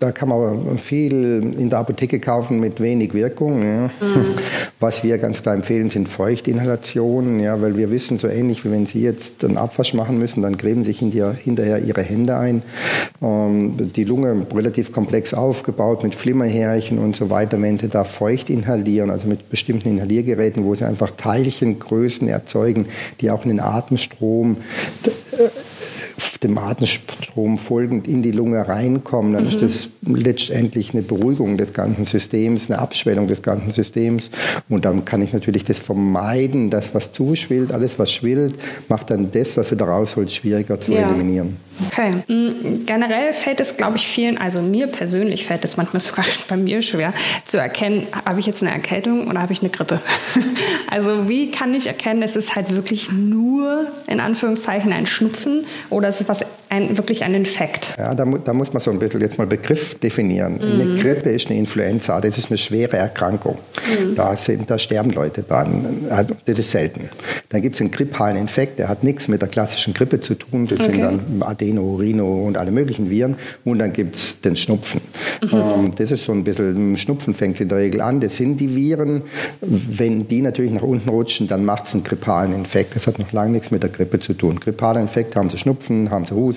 da 0.01 0.13
kann 0.13 0.29
man 0.29 0.79
viel 0.79 1.53
in 1.57 1.71
der 1.71 1.79
Apotheke 1.79 2.21
kaufen 2.21 2.61
mit 2.61 2.81
wenig 2.81 3.15
Wirkung. 3.15 3.63
Ja. 3.63 3.91
Mhm. 4.01 4.35
Was 4.81 5.05
wir 5.05 5.19
ganz 5.19 5.43
klar 5.43 5.55
empfehlen, 5.55 5.91
sind 5.91 6.09
Feuchtinhalationen, 6.09 7.41
ja, 7.41 7.61
weil 7.61 7.77
wir 7.77 7.91
wissen, 7.91 8.19
so 8.19 8.29
ähnlich 8.29 8.65
wie 8.65 8.71
wenn 8.71 8.87
Sie 8.87 8.94
jetzt 9.03 9.45
einen 9.45 9.57
Abwasch 9.57 9.95
machen 9.95 10.19
müssen, 10.19 10.43
dann 10.43 10.57
gräben 10.57 10.85
sich 10.85 10.99
hinterher 10.99 11.79
Ihre 11.79 12.03
Hände 12.03 12.37
ein. 12.37 12.63
Ähm, 13.23 13.75
die 13.95 14.05
Lunge 14.05 14.47
relativ 14.55 14.93
komplex 14.93 15.35
aufgebaut 15.35 16.03
mit 16.03 16.15
Flimmerhärchen 16.15 16.99
und 16.99 17.17
so 17.17 17.31
weiter. 17.31 17.61
Wenn 17.61 17.79
Sie 17.79 17.89
da 17.89 18.05
feucht 18.05 18.51
inhalieren, 18.51 19.11
also 19.11 19.29
mit 19.29 19.51
bestimmten 19.51 19.89
Inhaliergeräten, 19.89 20.65
wo 20.65 20.75
Sie 20.75 20.85
einfach 20.85 21.11
Teilchengrößen 21.13 22.29
erzeugen, 22.29 22.87
die 23.21 23.31
auch 23.31 23.45
in 23.45 23.51
den 23.51 23.61
Atemstrom 23.61 24.57
dem 26.45 26.59
Atemstrom 26.59 27.25
Strom 27.35 27.59
folgend 27.59 28.07
in 28.07 28.23
die 28.23 28.31
Lunge 28.31 28.69
reinkommen, 28.69 29.33
dann 29.33 29.43
mhm. 29.43 29.51
ist 29.51 29.61
das 29.61 29.89
letztendlich 30.03 30.93
eine 30.93 31.03
Beruhigung 31.03 31.57
des 31.57 31.73
ganzen 31.73 32.05
Systems, 32.05 32.71
eine 32.71 32.79
Abschwellung 32.79 33.27
des 33.27 33.43
ganzen 33.43 33.71
Systems. 33.71 34.31
Und 34.69 34.85
dann 34.85 35.05
kann 35.05 35.21
ich 35.21 35.33
natürlich 35.33 35.65
das 35.65 35.79
vermeiden, 35.79 36.71
dass 36.71 36.95
was 36.95 37.11
zuschwillt, 37.11 37.73
alles 37.73 37.99
was 37.99 38.13
schwillt, 38.13 38.55
macht 38.89 39.11
dann 39.11 39.33
das, 39.33 39.57
was 39.57 39.73
wieder 39.73 39.87
rausholt, 39.87 40.31
schwieriger 40.31 40.79
zu 40.79 40.93
ja. 40.93 41.09
eliminieren. 41.09 41.57
Okay. 41.89 42.23
Mm, 42.29 42.87
generell 42.87 43.33
fällt 43.33 43.61
es, 43.61 43.77
glaube 43.77 43.97
ich, 43.97 44.07
vielen, 44.07 44.39
also 44.39 44.63
mir 44.63 44.87
persönlich 44.87 45.45
fällt 45.47 45.65
es 45.65 45.77
manchmal 45.77 46.01
sogar 46.01 46.25
bei 46.49 46.57
mir 46.57 46.83
schwer 46.83 47.13
zu 47.45 47.59
erkennen, 47.59 48.07
habe 48.25 48.41
ich 48.41 48.47
jetzt 48.47 48.63
eine 48.63 48.73
Erkältung 48.73 49.29
oder 49.29 49.41
habe 49.41 49.53
ich 49.53 49.61
eine 49.61 49.71
Grippe? 49.71 50.01
also 50.91 51.29
wie 51.29 51.51
kann 51.51 51.75
ich 51.75 51.87
erkennen, 51.87 52.23
es 52.23 52.37
ist 52.37 52.55
halt 52.55 52.73
wirklich 52.73 53.11
nur 53.11 53.87
in 54.07 54.21
Anführungszeichen 54.21 54.93
ein 54.93 55.07
Schnupfen 55.07 55.67
oder 55.91 56.09
ist 56.09 56.21
es 56.21 56.29
was 56.29 56.45
ein, 56.69 56.97
wirklich 56.97 57.25
ein 57.25 57.35
Infekt? 57.35 57.95
Ja, 57.99 58.15
da, 58.15 58.25
da, 58.25 58.53
muss 58.53 58.73
man 58.73 58.81
so 58.81 58.91
ein 58.91 58.99
bisschen 58.99 59.21
jetzt 59.21 59.39
mal 59.39 59.47
Begriff 59.47 59.99
definieren. 59.99 60.55
Mhm. 60.55 60.81
Eine 60.81 60.95
Grippe 61.01 61.31
ist 61.31 61.49
eine 61.49 61.59
Influenza, 61.59 62.21
das 62.21 62.39
ist 62.39 62.51
eine 62.51 62.59
schwere 62.59 62.97
Erkrankung. 62.97 63.59
Mhm. 63.87 64.15
Da, 64.15 64.37
sind, 64.37 64.71
da 64.71 64.79
sterben 64.79 65.11
Leute 65.11 65.43
dran. 65.43 66.07
Also, 66.11 66.35
das 66.45 66.59
ist 66.59 66.71
selten. 66.71 67.09
Dann 67.51 67.63
gibt 67.63 67.75
es 67.75 67.81
einen 67.81 67.91
grippalen 67.91 68.37
Infekt, 68.37 68.79
der 68.79 68.89
hat 68.89 69.05
nichts 69.05 69.29
mit 69.29 69.43
der 69.43 69.49
klassischen 69.49 69.95
Grippe 69.95 70.21
zu 70.21 70.35
tun. 70.35 70.67
Das 70.67 70.81
okay. 70.81 70.93
sind 70.93 71.03
dann 71.03 71.43
Adeno, 71.43 71.97
Rhino 71.97 72.45
und 72.47 72.57
alle 72.57 72.71
möglichen 72.71 73.11
Viren. 73.11 73.37
Und 73.65 73.79
dann 73.79 73.93
gibt 73.93 74.17
es 74.17 74.41
den 74.41 74.57
Schnupfen. 74.57 75.01
Mhm. 75.43 75.49
Ähm, 75.53 75.91
das 75.97 76.11
ist 76.11 76.25
so 76.25 76.33
ein 76.33 76.45
bisschen, 76.45 76.97
Schnupfen 76.97 77.35
fängt 77.35 77.61
in 77.61 77.69
der 77.69 77.79
Regel 77.79 78.01
an. 78.01 78.21
Das 78.21 78.37
sind 78.37 78.59
die 78.59 78.75
Viren. 78.75 79.23
Wenn 79.61 80.27
die 80.29 80.41
natürlich 80.41 80.73
nach 80.73 80.83
unten 80.83 81.09
rutschen, 81.09 81.47
dann 81.47 81.65
macht 81.65 81.87
es 81.87 81.95
einen 81.95 82.05
grippalen 82.05 82.55
Infekt. 82.55 82.97
Das 82.97 83.07
hat 83.07 83.19
noch 83.19 83.33
lange 83.33 83.53
nichts 83.53 83.71
mit 83.71 83.83
der 83.83 83.91
Grippe 83.91 84.19
zu 84.19 84.35
tun. 84.35 84.59
Grippaler 84.61 85.01
Infekt 85.01 85.37
haben 85.37 85.51
sie 85.51 85.59
Schnupfen, 85.59 86.11
haben 86.11 86.27
sie 86.27 86.35
Husten, 86.35 86.54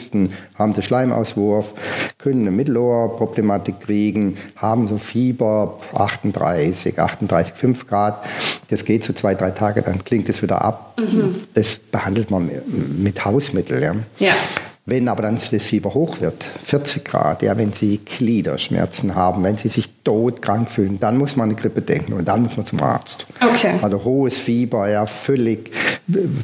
haben 0.56 0.74
sie 0.74 0.82
Schleimauswurf, 0.82 1.74
können 2.18 2.42
eine 2.42 2.52
Mittelohrproblematik 2.52 3.80
kriegen, 3.82 4.38
haben 4.56 4.88
so 4.88 4.98
Fieber 4.98 5.80
38, 5.94 7.00
38, 7.00 7.54
5 7.54 7.88
Grad. 7.88 8.24
Das 8.70 8.86
geht 8.86 9.04
so 9.04 9.14
zwei, 9.14 9.36
drei 9.36 9.52
Tage, 9.52 9.82
dann 9.82 10.04
klingt 10.04 10.30
es 10.30 10.42
wieder 10.42 10.64
ab. 10.64 10.98
Mhm. 10.98 11.36
Das 11.54 11.78
behandelt 11.78 12.32
man 12.32 12.50
mit 12.98 13.24
Hausmitteln. 13.26 14.06
Ja. 14.20 14.28
ja. 14.28 14.34
Wenn 14.90 15.10
aber 15.10 15.22
dann 15.22 15.38
das 15.52 15.64
Fieber 15.64 15.94
hoch 15.94 16.22
wird, 16.22 16.46
40 16.64 17.04
Grad, 17.04 17.42
ja, 17.42 17.58
wenn 17.58 17.74
Sie 17.74 17.98
Gliederschmerzen 17.98 19.16
haben, 19.16 19.44
wenn 19.44 19.58
Sie 19.58 19.68
sich 19.68 19.90
todkrank 20.06 20.72
fühlen, 20.72 20.98
dann 20.98 21.18
muss 21.18 21.36
man 21.36 21.50
an 21.50 21.56
eine 21.56 21.62
Grippe 21.62 21.82
denken 21.82 22.14
und 22.14 22.26
dann 22.26 22.44
muss 22.44 22.56
man 22.56 22.66
zum 22.66 22.82
Arzt. 22.82 23.28
Okay. 23.42 23.74
Also 23.82 24.06
hohes 24.06 24.38
Fieber, 24.38 24.90
ja, 24.90 25.06
völlig, 25.06 25.72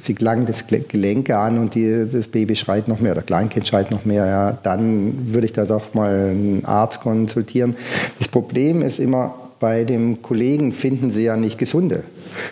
Sie 0.01 0.13
gelangen 0.13 0.45
das 0.45 0.67
Gelenke 0.67 1.37
an 1.37 1.57
und 1.57 1.73
die, 1.73 2.05
das 2.11 2.27
Baby 2.27 2.57
schreit 2.57 2.89
noch 2.89 2.99
mehr, 2.99 3.13
oder 3.13 3.21
Kleinkind 3.21 3.65
schreit 3.65 3.91
noch 3.91 4.03
mehr, 4.03 4.25
ja, 4.25 4.51
dann 4.51 5.33
würde 5.33 5.45
ich 5.45 5.53
da 5.53 5.63
doch 5.63 5.93
mal 5.93 6.09
einen 6.09 6.65
Arzt 6.65 6.99
konsultieren. 6.99 7.77
Das 8.19 8.27
Problem 8.27 8.81
ist 8.81 8.99
immer, 8.99 9.35
bei 9.63 9.85
dem 9.85 10.21
Kollegen 10.21 10.73
finden 10.73 11.13
Sie 11.13 11.23
ja 11.23 11.37
nicht 11.37 11.57
Gesunde. 11.57 12.03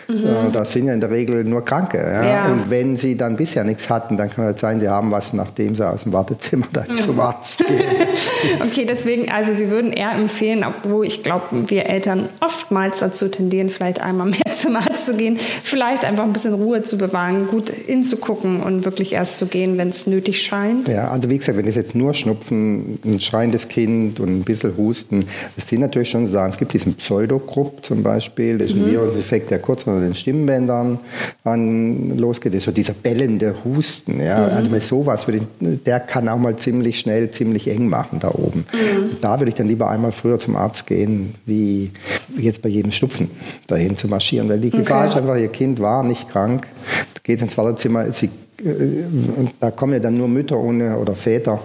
Mhm. 0.08 0.50
Das 0.50 0.72
sind 0.72 0.86
ja 0.86 0.94
in 0.94 1.00
der 1.00 1.10
Regel 1.10 1.44
nur 1.44 1.62
Kranke. 1.62 1.98
Ja? 1.98 2.24
Ja. 2.24 2.46
Und 2.46 2.70
wenn 2.70 2.96
Sie 2.96 3.18
dann 3.18 3.36
bisher 3.36 3.64
nichts 3.64 3.90
hatten, 3.90 4.16
dann 4.16 4.30
kann 4.30 4.48
es 4.48 4.62
sein, 4.62 4.80
Sie 4.80 4.88
haben 4.88 5.10
was, 5.10 5.34
nachdem 5.34 5.74
Sie 5.74 5.86
aus 5.86 6.04
dem 6.04 6.14
Wartezimmer 6.14 6.68
dann 6.72 6.88
mhm. 6.88 6.96
zum 6.96 7.20
Arzt 7.20 7.58
gehen. 7.58 7.82
okay, 8.62 8.86
deswegen, 8.88 9.30
also 9.30 9.52
Sie 9.52 9.68
würden 9.68 9.92
eher 9.92 10.12
empfehlen, 10.12 10.64
obwohl 10.64 11.04
ich 11.04 11.22
glaube, 11.22 11.44
wir 11.68 11.84
Eltern 11.84 12.30
oftmals 12.40 13.00
dazu 13.00 13.28
tendieren, 13.28 13.68
vielleicht 13.68 14.00
einmal 14.00 14.28
mehr 14.28 14.40
zum 14.56 14.76
Arzt 14.76 15.04
zu 15.04 15.14
gehen, 15.14 15.38
vielleicht 15.62 16.06
einfach 16.06 16.24
ein 16.24 16.32
bisschen 16.32 16.54
Ruhe 16.54 16.82
zu 16.82 16.96
bewahren, 16.96 17.46
gut 17.46 17.68
hinzugucken 17.68 18.62
und 18.62 18.86
wirklich 18.86 19.12
erst 19.12 19.36
zu 19.36 19.44
gehen, 19.44 19.76
wenn 19.76 19.90
es 19.90 20.06
nötig 20.06 20.40
scheint. 20.40 20.88
Ja, 20.88 21.10
also 21.10 21.28
wie 21.28 21.36
gesagt, 21.36 21.58
wenn 21.58 21.66
es 21.66 21.76
jetzt 21.76 21.94
nur 21.94 22.14
Schnupfen, 22.14 22.98
ein 23.04 23.20
schreiendes 23.20 23.68
Kind 23.68 24.18
und 24.18 24.38
ein 24.38 24.44
bisschen 24.44 24.78
Husten, 24.78 25.26
das 25.56 25.68
sind 25.68 25.82
natürlich 25.82 26.08
schon 26.08 26.26
Sachen. 26.26 26.48
Es 26.48 26.56
gibt 26.56 26.72
diesen 26.72 26.96
Pseudogrupp 27.02 27.84
zum 27.84 28.04
Beispiel, 28.04 28.58
das 28.58 28.68
ist 28.68 28.76
ein 28.76 28.86
mhm. 28.86 28.92
Viruseffekt, 28.92 29.50
der 29.50 29.58
kurz 29.58 29.88
unter 29.88 30.00
den 30.00 30.14
Stimmbändern 30.14 31.00
an 31.42 32.16
losgeht. 32.16 32.52
Das 32.52 32.58
ist 32.58 32.64
so 32.66 32.70
dieser 32.70 32.92
bellende 32.92 33.56
Husten. 33.64 34.20
Ja. 34.20 34.46
Mhm. 34.46 34.72
Also 34.72 34.98
sowas 34.98 35.26
würde 35.26 35.40
ich, 35.40 35.82
der 35.82 35.98
kann 35.98 36.28
auch 36.28 36.38
mal 36.38 36.54
ziemlich 36.56 37.00
schnell, 37.00 37.32
ziemlich 37.32 37.66
eng 37.66 37.88
machen 37.88 38.20
da 38.20 38.28
oben. 38.28 38.66
Mhm. 38.72 39.16
Da 39.20 39.40
würde 39.40 39.48
ich 39.48 39.56
dann 39.56 39.66
lieber 39.66 39.90
einmal 39.90 40.12
früher 40.12 40.38
zum 40.38 40.54
Arzt 40.54 40.86
gehen, 40.86 41.34
wie 41.44 41.90
jetzt 42.38 42.62
bei 42.62 42.68
jedem 42.68 42.92
Schnupfen 42.92 43.30
dahin 43.66 43.96
zu 43.96 44.06
marschieren. 44.06 44.48
Weil 44.48 44.60
die 44.60 44.70
Gefahr 44.70 45.00
okay. 45.00 45.08
ist 45.08 45.16
einfach, 45.16 45.36
ihr 45.36 45.48
Kind 45.48 45.80
war 45.80 46.04
nicht 46.04 46.28
krank, 46.28 46.68
geht 47.24 47.42
ins 47.42 47.58
Wartezimmer, 47.58 48.12
sie 48.12 48.30
da 49.60 49.70
kommen 49.70 49.94
ja 49.94 49.98
dann 49.98 50.14
nur 50.14 50.28
Mütter 50.28 50.56
ohne 50.56 50.96
oder 50.96 51.14
Väter, 51.14 51.60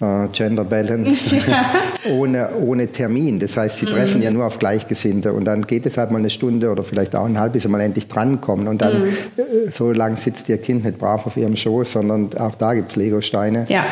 äh, 0.00 0.28
Gender 0.32 0.64
Balance, 0.64 1.24
ja. 1.48 1.72
ohne, 2.10 2.50
ohne 2.60 2.88
Termin. 2.88 3.38
Das 3.38 3.56
heißt, 3.56 3.78
sie 3.78 3.86
mhm. 3.86 3.90
treffen 3.90 4.22
ja 4.22 4.30
nur 4.30 4.46
auf 4.46 4.58
Gleichgesinnte 4.58 5.32
und 5.32 5.44
dann 5.44 5.66
geht 5.66 5.86
es 5.86 5.98
halt 5.98 6.10
mal 6.10 6.18
eine 6.18 6.30
Stunde 6.30 6.70
oder 6.70 6.82
vielleicht 6.82 7.14
auch 7.14 7.26
eine 7.26 7.38
halbe, 7.38 7.54
bis 7.54 7.64
sie 7.64 7.68
mal 7.68 7.80
endlich 7.80 8.08
drankommen. 8.08 8.68
Und 8.68 8.80
dann, 8.80 9.02
mhm. 9.02 9.08
Äh, 9.36 9.70
so 9.70 9.92
lange 9.92 10.16
sitzt 10.16 10.48
ihr 10.48 10.58
Kind 10.58 10.84
nicht 10.84 10.98
brav 10.98 11.26
auf 11.26 11.36
ihrem 11.36 11.56
Schoß, 11.56 11.92
sondern 11.92 12.30
auch 12.38 12.54
da 12.54 12.74
gibt 12.74 12.90
es 12.90 12.96
Legosteine. 12.96 13.66
Ja 13.68 13.84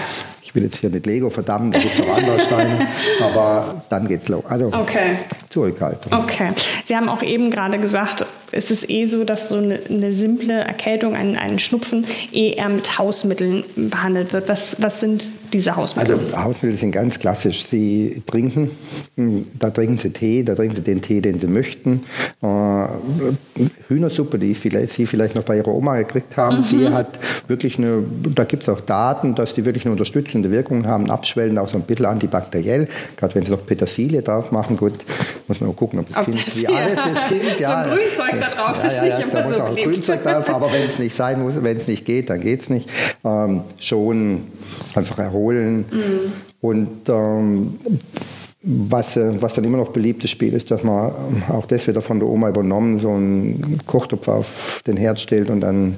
ich 0.47 0.55
will 0.55 0.63
jetzt 0.63 0.77
hier 0.77 0.91
nicht 0.91 1.07
Lego 1.07 1.29
verdammen, 1.29 1.73
da 1.73 1.79
gibt 1.79 1.99
es 1.99 2.01
auch 2.01 2.17
andere 2.17 2.39
Steine, 2.39 2.87
aber 3.21 3.83
dann 3.89 4.07
geht's 4.07 4.29
los. 4.29 4.45
Also 4.49 4.67
okay. 4.69 5.19
Zurückhaltung. 5.49 6.13
Okay. 6.13 6.51
Sie 6.85 6.95
haben 6.95 7.09
auch 7.09 7.23
eben 7.23 7.51
gerade 7.51 7.79
gesagt, 7.81 8.25
es 8.53 8.71
ist 8.71 8.89
eh 8.89 9.07
so, 9.07 9.25
dass 9.25 9.49
so 9.49 9.57
eine, 9.57 10.13
simple 10.13 10.55
Erkältung, 10.55 11.15
ein, 11.15 11.37
ein 11.37 11.59
Schnupfen, 11.59 12.07
eher 12.33 12.69
mit 12.69 12.99
Hausmitteln 12.99 13.65
behandelt 13.77 14.33
wird. 14.33 14.49
Was, 14.49 14.77
was 14.81 15.01
sind 15.01 15.31
diese 15.53 15.77
Hausmittel? 15.77 16.19
Also 16.19 16.45
Hausmittel 16.45 16.77
sind 16.77 16.93
ganz 16.93 17.19
klassisch. 17.19 17.65
Sie 17.67 18.23
trinken, 18.27 18.71
hm, 19.17 19.47
da 19.59 19.71
trinken 19.71 19.99
Sie 19.99 20.11
Tee, 20.11 20.43
da 20.43 20.55
trinken 20.55 20.77
Sie 20.77 20.83
den 20.83 21.03
Tee, 21.03 21.21
den 21.21 21.41
Sie 21.41 21.47
möchten. 21.47 22.05
Äh, 22.43 22.47
Hühnersuppe, 23.89 24.39
die 24.39 24.55
vielleicht, 24.55 24.93
Sie 24.93 25.07
vielleicht 25.07 25.35
noch 25.35 25.45
bei 25.45 25.57
Ihrer 25.57 25.69
Oma 25.69 25.97
gekriegt 25.97 26.37
haben, 26.37 26.59
mhm. 26.59 26.65
die 26.71 26.89
hat 26.89 27.19
wirklich 27.49 27.79
eine, 27.79 28.03
da 28.35 28.45
gibt 28.45 28.65
es 28.65 28.69
auch 28.69 28.81
Daten, 28.81 29.35
dass 29.35 29.55
die 29.55 29.65
wirklich 29.65 29.85
eine 29.85 29.93
unterstützende 29.93 30.51
Wirkung 30.51 30.87
haben, 30.87 31.11
abschwellen, 31.11 31.59
auch 31.59 31.69
so 31.69 31.77
ein 31.79 31.83
bisschen 31.83 32.07
antibakteriell. 32.07 32.89
Gerade 33.17 33.35
wenn 33.35 33.43
Sie 33.43 33.51
noch 33.51 33.65
Petersilie 33.65 34.23
drauf 34.23 34.53
machen, 34.53 34.77
gut, 34.77 34.95
muss 35.49 35.61
man 35.61 35.75
gucken, 35.77 36.01
ob 36.01 36.09
das 36.09 36.19
ob 36.19 36.25
Kind, 36.25 36.47
das, 36.47 36.57
wie 36.57 36.67
alt 36.67 36.97
das 36.97 37.25
Kind, 37.29 37.61
ja. 37.61 37.85
So 37.85 37.91
Grünzeug 37.91 38.41
da 38.41 38.49
drauf 38.49 38.79
ja, 38.83 38.89
ist 38.89 38.97
ja, 38.97 39.03
nicht 39.03 39.19
ja, 39.19 39.25
immer 39.25 39.33
da 39.33 39.49
muss 39.49 39.57
so 39.57 39.63
auch 39.63 39.77
Grünzeug 39.77 40.23
drauf, 40.23 40.49
aber 40.49 40.73
wenn 40.73 40.89
es 40.89 40.99
nicht 40.99 41.17
sein 41.17 41.43
muss, 41.43 41.63
wenn 41.63 41.77
es 41.77 41.87
nicht 41.87 42.05
geht, 42.05 42.31
dann 42.31 42.41
geht 42.41 42.63
es 42.63 42.71
nicht. 42.71 42.89
Ähm, 43.25 43.63
schon 43.79 44.43
einfach 44.95 45.19
erholen 45.19 45.36
mhm. 45.91 46.33
und 46.61 47.09
ähm, 47.09 47.79
was, 48.63 49.17
äh, 49.17 49.41
was 49.41 49.55
dann 49.55 49.65
immer 49.65 49.79
noch 49.79 49.91
beliebtes 49.91 50.31
Spiel 50.31 50.53
ist, 50.53 50.71
dass 50.71 50.83
man 50.83 51.13
auch 51.49 51.67
das 51.67 51.87
wieder 51.87 52.01
von 52.01 52.19
der 52.19 52.29
Oma 52.29 52.49
übernommen, 52.49 52.99
so 52.99 53.11
einen 53.11 53.81
Kochtopf 53.87 54.27
auf 54.29 54.83
den 54.87 54.97
Herd 54.97 55.21
stellt 55.21 55.51
und 55.51 55.61
dann 55.61 55.97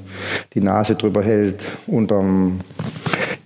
die 0.55 0.61
Nase 0.61 0.95
drüber 0.95 1.23
hält 1.23 1.65
unter 1.87 2.23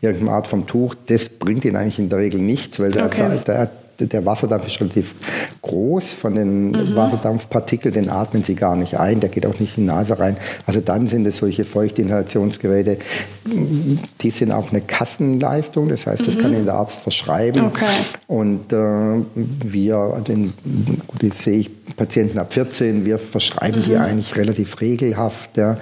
irgendeiner 0.00 0.32
Art 0.32 0.48
vom 0.48 0.66
Tuch. 0.66 0.96
Das 1.06 1.28
bringt 1.28 1.64
ihn 1.64 1.76
eigentlich 1.76 2.00
in 2.00 2.08
der 2.08 2.18
Regel 2.18 2.40
nichts, 2.40 2.80
weil 2.80 2.90
der, 2.90 3.06
okay. 3.06 3.38
der, 3.46 3.70
der 4.06 4.26
Wasserdampf 4.26 4.66
ist 4.66 4.80
relativ 4.80 5.14
groß 5.62 6.12
von 6.12 6.34
den 6.34 6.70
mhm. 6.70 6.96
Wasserdampfpartikeln, 6.96 7.94
den 7.94 8.10
atmen 8.10 8.42
sie 8.42 8.54
gar 8.54 8.76
nicht 8.76 8.98
ein, 8.98 9.20
der 9.20 9.28
geht 9.30 9.46
auch 9.46 9.58
nicht 9.60 9.78
in 9.78 9.84
die 9.84 9.88
Nase 9.88 10.18
rein. 10.18 10.36
Also 10.66 10.80
dann 10.80 11.08
sind 11.08 11.26
es 11.26 11.38
solche 11.38 11.64
Feuchtinhalationsgeräte, 11.64 12.98
die 14.20 14.30
sind 14.30 14.52
auch 14.52 14.70
eine 14.70 14.80
Kassenleistung, 14.80 15.88
das 15.88 16.06
heißt, 16.06 16.26
das 16.26 16.36
mhm. 16.36 16.40
kann 16.40 16.52
Ihnen 16.52 16.64
der 16.64 16.74
Arzt 16.74 17.00
verschreiben. 17.00 17.66
Okay. 17.66 17.84
Und 18.26 18.72
äh, 18.72 18.76
wir, 19.34 20.22
den, 20.26 20.52
gut, 21.06 21.34
sehe 21.34 21.58
ich 21.58 21.70
Patienten 21.96 22.38
ab 22.38 22.52
14, 22.52 23.04
wir 23.04 23.18
verschreiben 23.18 23.80
mhm. 23.80 23.84
die 23.84 23.96
eigentlich 23.96 24.36
relativ 24.36 24.80
regelhaft, 24.80 25.56
ja, 25.56 25.76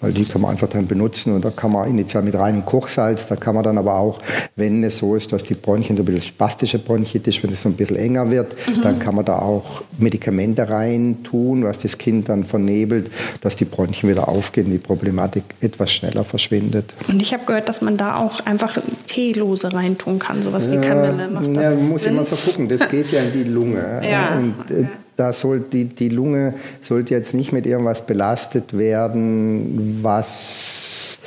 weil 0.00 0.12
die 0.12 0.24
kann 0.24 0.42
man 0.42 0.50
einfach 0.50 0.68
dann 0.68 0.86
benutzen 0.86 1.34
und 1.34 1.44
da 1.44 1.50
kann 1.50 1.72
man 1.72 1.88
initial 1.88 2.22
mit 2.22 2.34
reinem 2.34 2.64
Kochsalz, 2.64 3.26
da 3.26 3.36
kann 3.36 3.54
man 3.54 3.64
dann 3.64 3.78
aber 3.78 3.96
auch, 3.96 4.20
wenn 4.54 4.84
es 4.84 4.98
so 4.98 5.16
ist, 5.16 5.32
dass 5.32 5.44
die 5.44 5.54
Bronchien 5.54 5.96
so 5.96 6.02
ein 6.02 6.06
bisschen 6.06 6.22
spastische 6.22 6.78
Bronchitis, 6.78 7.42
wenn 7.42 7.52
es 7.52 7.62
so 7.62 7.70
ein 7.70 7.72
bisschen 7.72 7.96
enger 7.96 8.30
wird, 8.30 8.54
mhm. 8.68 8.82
dann 8.82 8.98
kann 8.98 9.14
man 9.14 9.24
da 9.24 9.38
auch 9.38 9.82
Medikamente 9.98 10.68
rein 10.68 11.18
tun, 11.24 11.64
was 11.64 11.78
das 11.78 11.96
Kind 11.96 12.28
dann 12.28 12.44
vernebelt, 12.44 13.10
dass 13.40 13.56
die 13.56 13.64
Bronchien 13.64 14.10
wieder 14.10 14.28
aufgehen, 14.28 14.70
die 14.70 14.78
Problematik 14.78 15.44
etwas 15.60 15.90
schneller 15.90 16.24
verschwindet. 16.24 16.92
Und 17.08 17.20
ich 17.20 17.32
habe 17.32 17.44
gehört, 17.46 17.68
dass 17.68 17.80
man 17.80 17.96
da 17.96 18.16
auch 18.16 18.40
einfach 18.40 18.78
Teelose 19.06 19.72
reintun 19.72 20.18
kann, 20.18 20.42
sowas 20.42 20.70
wie 20.70 20.76
Kamille. 20.76 21.28
Macht 21.28 21.56
das 21.56 21.64
ja, 21.64 21.70
muss 21.74 22.02
Sinn? 22.02 22.12
immer 22.12 22.24
so 22.24 22.36
gucken, 22.36 22.68
das 22.68 22.88
geht 22.88 23.10
ja 23.10 23.22
in 23.22 23.32
die 23.32 23.44
Lunge. 23.44 24.02
ja. 24.02 24.36
Und, 24.36 24.70
äh, 24.70 24.86
da 25.16 25.32
soll 25.32 25.60
die, 25.60 25.84
die 25.84 26.08
Lunge 26.08 26.54
sollte 26.80 27.14
jetzt 27.14 27.34
nicht 27.34 27.52
mit 27.52 27.66
irgendwas 27.66 28.06
belastet 28.06 28.76
werden, 28.76 30.00
was 30.02 31.18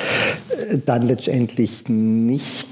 dann 0.86 1.04
letztendlich 1.04 1.84
nicht 1.88 2.68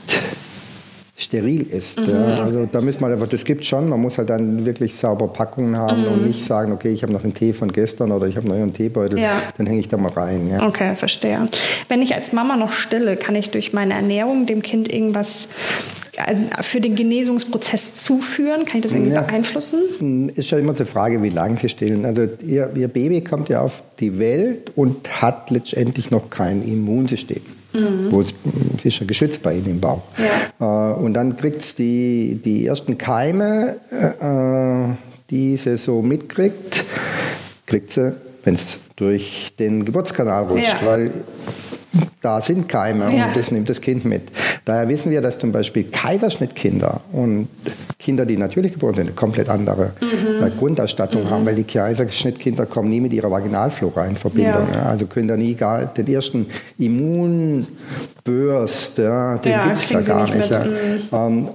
steril 1.19 1.63
ist. 1.71 1.99
Mhm. 1.99 2.09
Ja. 2.09 2.43
Also 2.43 2.67
da 2.71 2.79
müssen 2.79 3.01
wir 3.01 3.07
einfach, 3.07 3.27
das 3.27 3.43
gibt 3.43 3.65
schon, 3.65 3.89
man 3.89 3.99
muss 3.99 4.19
halt 4.19 4.29
dann 4.29 4.65
wirklich 4.65 4.95
sauber 4.95 5.27
Packungen 5.27 5.75
haben 5.75 6.01
mhm. 6.01 6.07
und 6.07 6.27
nicht 6.27 6.45
sagen, 6.45 6.71
okay, 6.71 6.89
ich 6.89 7.01
habe 7.01 7.11
noch 7.11 7.23
einen 7.23 7.33
Tee 7.33 7.53
von 7.53 7.71
gestern 7.71 8.11
oder 8.11 8.27
ich 8.27 8.37
habe 8.37 8.47
noch 8.47 8.55
einen 8.55 8.73
Teebeutel, 8.73 9.19
ja. 9.19 9.41
dann 9.57 9.65
hänge 9.65 9.79
ich 9.79 9.87
da 9.87 9.97
mal 9.97 10.11
rein. 10.11 10.47
Ja. 10.49 10.67
Okay, 10.67 10.95
verstehe. 10.95 11.39
Wenn 11.89 12.03
ich 12.03 12.13
als 12.13 12.33
Mama 12.33 12.55
noch 12.55 12.71
stille, 12.71 13.17
kann 13.17 13.33
ich 13.33 13.49
durch 13.49 13.73
meine 13.73 13.95
Ernährung 13.95 14.45
dem 14.45 14.61
Kind 14.61 14.93
irgendwas 14.93 15.45
äh, 15.45 15.96
für 16.61 16.81
den 16.81 16.95
Genesungsprozess 16.95 17.95
zuführen? 17.95 18.65
Kann 18.65 18.77
ich 18.77 18.83
das 18.83 18.93
irgendwie 18.93 19.13
ja. 19.13 19.21
beeinflussen? 19.21 20.29
Ist 20.35 20.51
ja 20.51 20.57
immer 20.57 20.73
so 20.73 20.83
eine 20.83 20.91
Frage, 20.91 21.21
wie 21.21 21.29
lange 21.29 21.59
sie 21.59 21.69
stillen. 21.69 22.05
Also 22.05 22.27
ihr, 22.45 22.71
ihr 22.75 22.87
Baby 22.87 23.21
kommt 23.21 23.49
ja 23.49 23.61
auf 23.61 23.83
die 23.99 24.17
Welt 24.19 24.71
und 24.75 25.21
hat 25.21 25.51
letztendlich 25.51 26.11
noch 26.11 26.29
kein 26.29 26.67
Immunsystem. 26.67 27.41
Mhm. 27.73 28.11
Wo 28.11 28.21
es, 28.21 28.33
es 28.77 28.85
ist 28.85 28.99
ja 28.99 29.05
geschützt 29.05 29.43
bei 29.43 29.53
ihnen 29.53 29.67
im 29.67 29.79
Bauch. 29.79 30.01
Ja. 30.59 30.93
Äh, 30.93 30.95
und 30.95 31.13
dann 31.13 31.37
kriegt 31.37 31.61
es 31.61 31.75
die, 31.75 32.39
die 32.43 32.65
ersten 32.65 32.97
Keime, 32.97 33.77
äh, 33.91 34.95
die 35.29 35.57
sie 35.57 35.77
so 35.77 36.01
mitkriegt, 36.01 36.83
kriegt 37.65 37.91
sie, 37.91 38.13
wenn 38.43 38.55
es 38.55 38.79
durch 38.95 39.53
den 39.59 39.85
Geburtskanal 39.85 40.45
rutscht, 40.45 40.81
ja. 40.81 40.87
weil 40.87 41.11
da 42.21 42.41
sind 42.41 42.67
Keime 42.67 43.15
ja. 43.15 43.27
und 43.27 43.35
das 43.35 43.51
nimmt 43.51 43.69
das 43.69 43.81
Kind 43.81 44.05
mit. 44.05 44.23
Daher 44.65 44.87
wissen 44.89 45.11
wir, 45.11 45.21
dass 45.21 45.39
zum 45.39 45.51
Beispiel 45.51 45.83
Kaiserschnittkinder 45.85 47.01
und 47.11 47.47
Kinder, 47.99 48.25
die 48.25 48.37
natürlich 48.37 48.73
geboren 48.73 48.95
sind, 48.95 49.07
eine 49.07 49.15
komplett 49.15 49.49
andere 49.49 49.91
mhm. 50.01 50.51
Grundausstattung 50.57 51.23
mhm. 51.23 51.29
haben, 51.29 51.45
weil 51.45 51.55
die 51.55 51.63
Kaiserschnittkinder 51.63 52.65
kommen 52.65 52.89
nie 52.89 53.01
mit 53.01 53.13
ihrer 53.13 53.31
Vaginalflora 53.31 54.05
in 54.05 54.15
Verbindung. 54.15 54.67
Ja. 54.73 54.83
Also 54.83 55.07
können 55.07 55.27
da 55.27 55.37
nie 55.37 55.55
gar 55.55 55.85
den 55.85 56.07
ersten 56.07 56.47
Immunburst, 56.77 57.67
ja, 58.97 59.37
den 59.37 59.51
ja, 59.51 59.63
gibt 59.65 59.77
es 59.77 59.89
da 59.89 60.01
gar 60.01 60.33
nicht. 60.33 60.49
Mhm. 60.49 60.99
Ähm, 61.11 61.49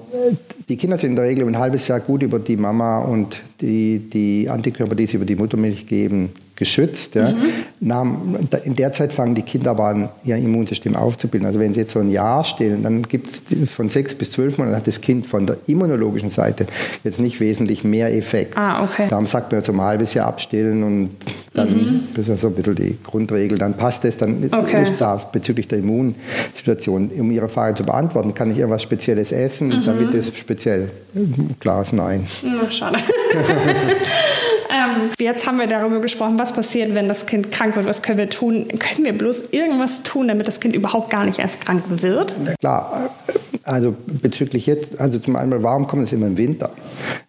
die 0.69 0.77
Kinder 0.77 0.97
sind 0.97 1.11
in 1.11 1.17
der 1.17 1.25
Regel 1.27 1.47
ein 1.47 1.59
halbes 1.59 1.89
Jahr 1.89 2.01
gut 2.01 2.23
über 2.23 2.39
die 2.39 2.57
Mama 2.57 3.01
und 3.01 3.37
die, 3.61 3.99
die 3.99 4.49
Antikörper, 4.49 4.95
die 4.95 5.07
sie 5.07 5.17
über 5.17 5.27
die 5.27 5.37
Muttermilch 5.37 5.87
geben, 5.87 6.31
geschützt. 6.57 7.15
Ja. 7.15 7.31
Mhm. 7.31 7.37
In 7.83 8.77
der 8.77 8.93
Zeit 8.93 9.13
fangen 9.13 9.35
die 9.35 9.43
Kinder 9.43 9.73
aber 9.73 9.87
an, 9.87 10.09
ihr 10.23 10.37
Immunsystem 10.37 10.95
aufzubilden. 10.95 11.47
Also 11.47 11.59
wenn 11.59 11.75
sie 11.75 11.81
jetzt 11.81 11.93
so 11.93 11.99
ein 11.99 12.13
Jahr 12.13 12.45
stillen, 12.45 12.85
dann 12.85 13.03
gibt 13.03 13.29
es 13.29 13.43
von 13.71 13.89
sechs 13.89 14.15
bis 14.15 14.31
zwölf 14.31 14.57
Monaten 14.57 14.77
hat 14.77 14.87
das 14.87 15.01
Kind 15.01 15.27
von 15.27 15.47
der 15.47 15.57
immunologischen 15.67 16.31
Seite 16.31 16.67
jetzt 17.03 17.19
nicht 17.19 17.41
wesentlich 17.41 17.83
mehr 17.83 18.15
Effekt. 18.17 18.57
Ah, 18.57 18.85
okay. 18.85 19.07
Darum 19.11 19.27
sagt 19.27 19.51
man 19.51 19.63
so 19.63 19.73
ein 19.73 19.81
halbes 19.81 20.15
Jahr 20.15 20.29
abstillen 20.29 20.85
und 20.85 21.11
dann, 21.55 21.69
mhm. 21.69 22.09
das 22.17 22.29
ist 22.29 22.41
so 22.41 22.47
ein 22.47 22.55
bisschen 22.55 22.75
die 22.77 22.99
Grundregel, 23.05 23.59
dann 23.59 23.75
passt 23.75 24.07
es, 24.07 24.17
dann 24.17 24.49
okay. 24.53 24.85
ist 24.85 24.99
da 24.99 25.17
bezüglich 25.17 25.69
der 25.69 25.81
Immunsituation. 25.81 27.11
Um 27.11 27.31
Ihre 27.31 27.49
Frage 27.49 27.75
zu 27.75 27.83
beantworten, 27.83 28.35
kann 28.35 28.51
ich 28.51 28.59
irgendwas 28.59 28.83
Spezielles 28.83 29.33
essen, 29.33 29.69
mhm. 29.69 29.85
damit 29.85 30.15
es 30.15 30.37
speziell, 30.37 30.91
klar 31.61 31.83
ist 31.83 31.93
nein. 31.93 32.27
Na, 32.43 32.71
schade. 32.71 32.97
ähm, 34.71 35.11
jetzt 35.19 35.47
haben 35.47 35.59
wir 35.59 35.67
darüber 35.67 36.01
gesprochen, 36.01 36.39
was 36.39 36.55
passiert, 36.55 36.95
wenn 36.95 37.07
das 37.07 37.27
Kind 37.27 37.53
krank 37.53 37.77
wird. 37.77 37.87
Was 37.87 38.03
können 38.03 38.17
wir 38.17 38.31
tun? 38.31 38.69
Können 38.69 39.05
wir 39.05 39.13
bloß 39.13 39.51
irgendwas 39.51 40.03
tun, 40.03 40.29
damit 40.29 40.49
das 40.49 40.59
Kind 40.59 40.75
überhaupt 40.75 41.11
gar 41.11 41.27
nicht 41.27 41.39
erst 41.39 41.61
krank 41.61 41.85
wird? 41.89 42.35
Klar, 42.61 43.11
also 43.65 43.95
bezüglich 44.07 44.67
jetzt, 44.67 45.01
also 45.01 45.19
zum 45.19 45.37
einen, 45.37 45.63
warum 45.63 45.87
kommt 45.87 46.05
es 46.05 46.13
immer 46.13 46.27
im 46.27 46.37
Winter? 46.37 46.71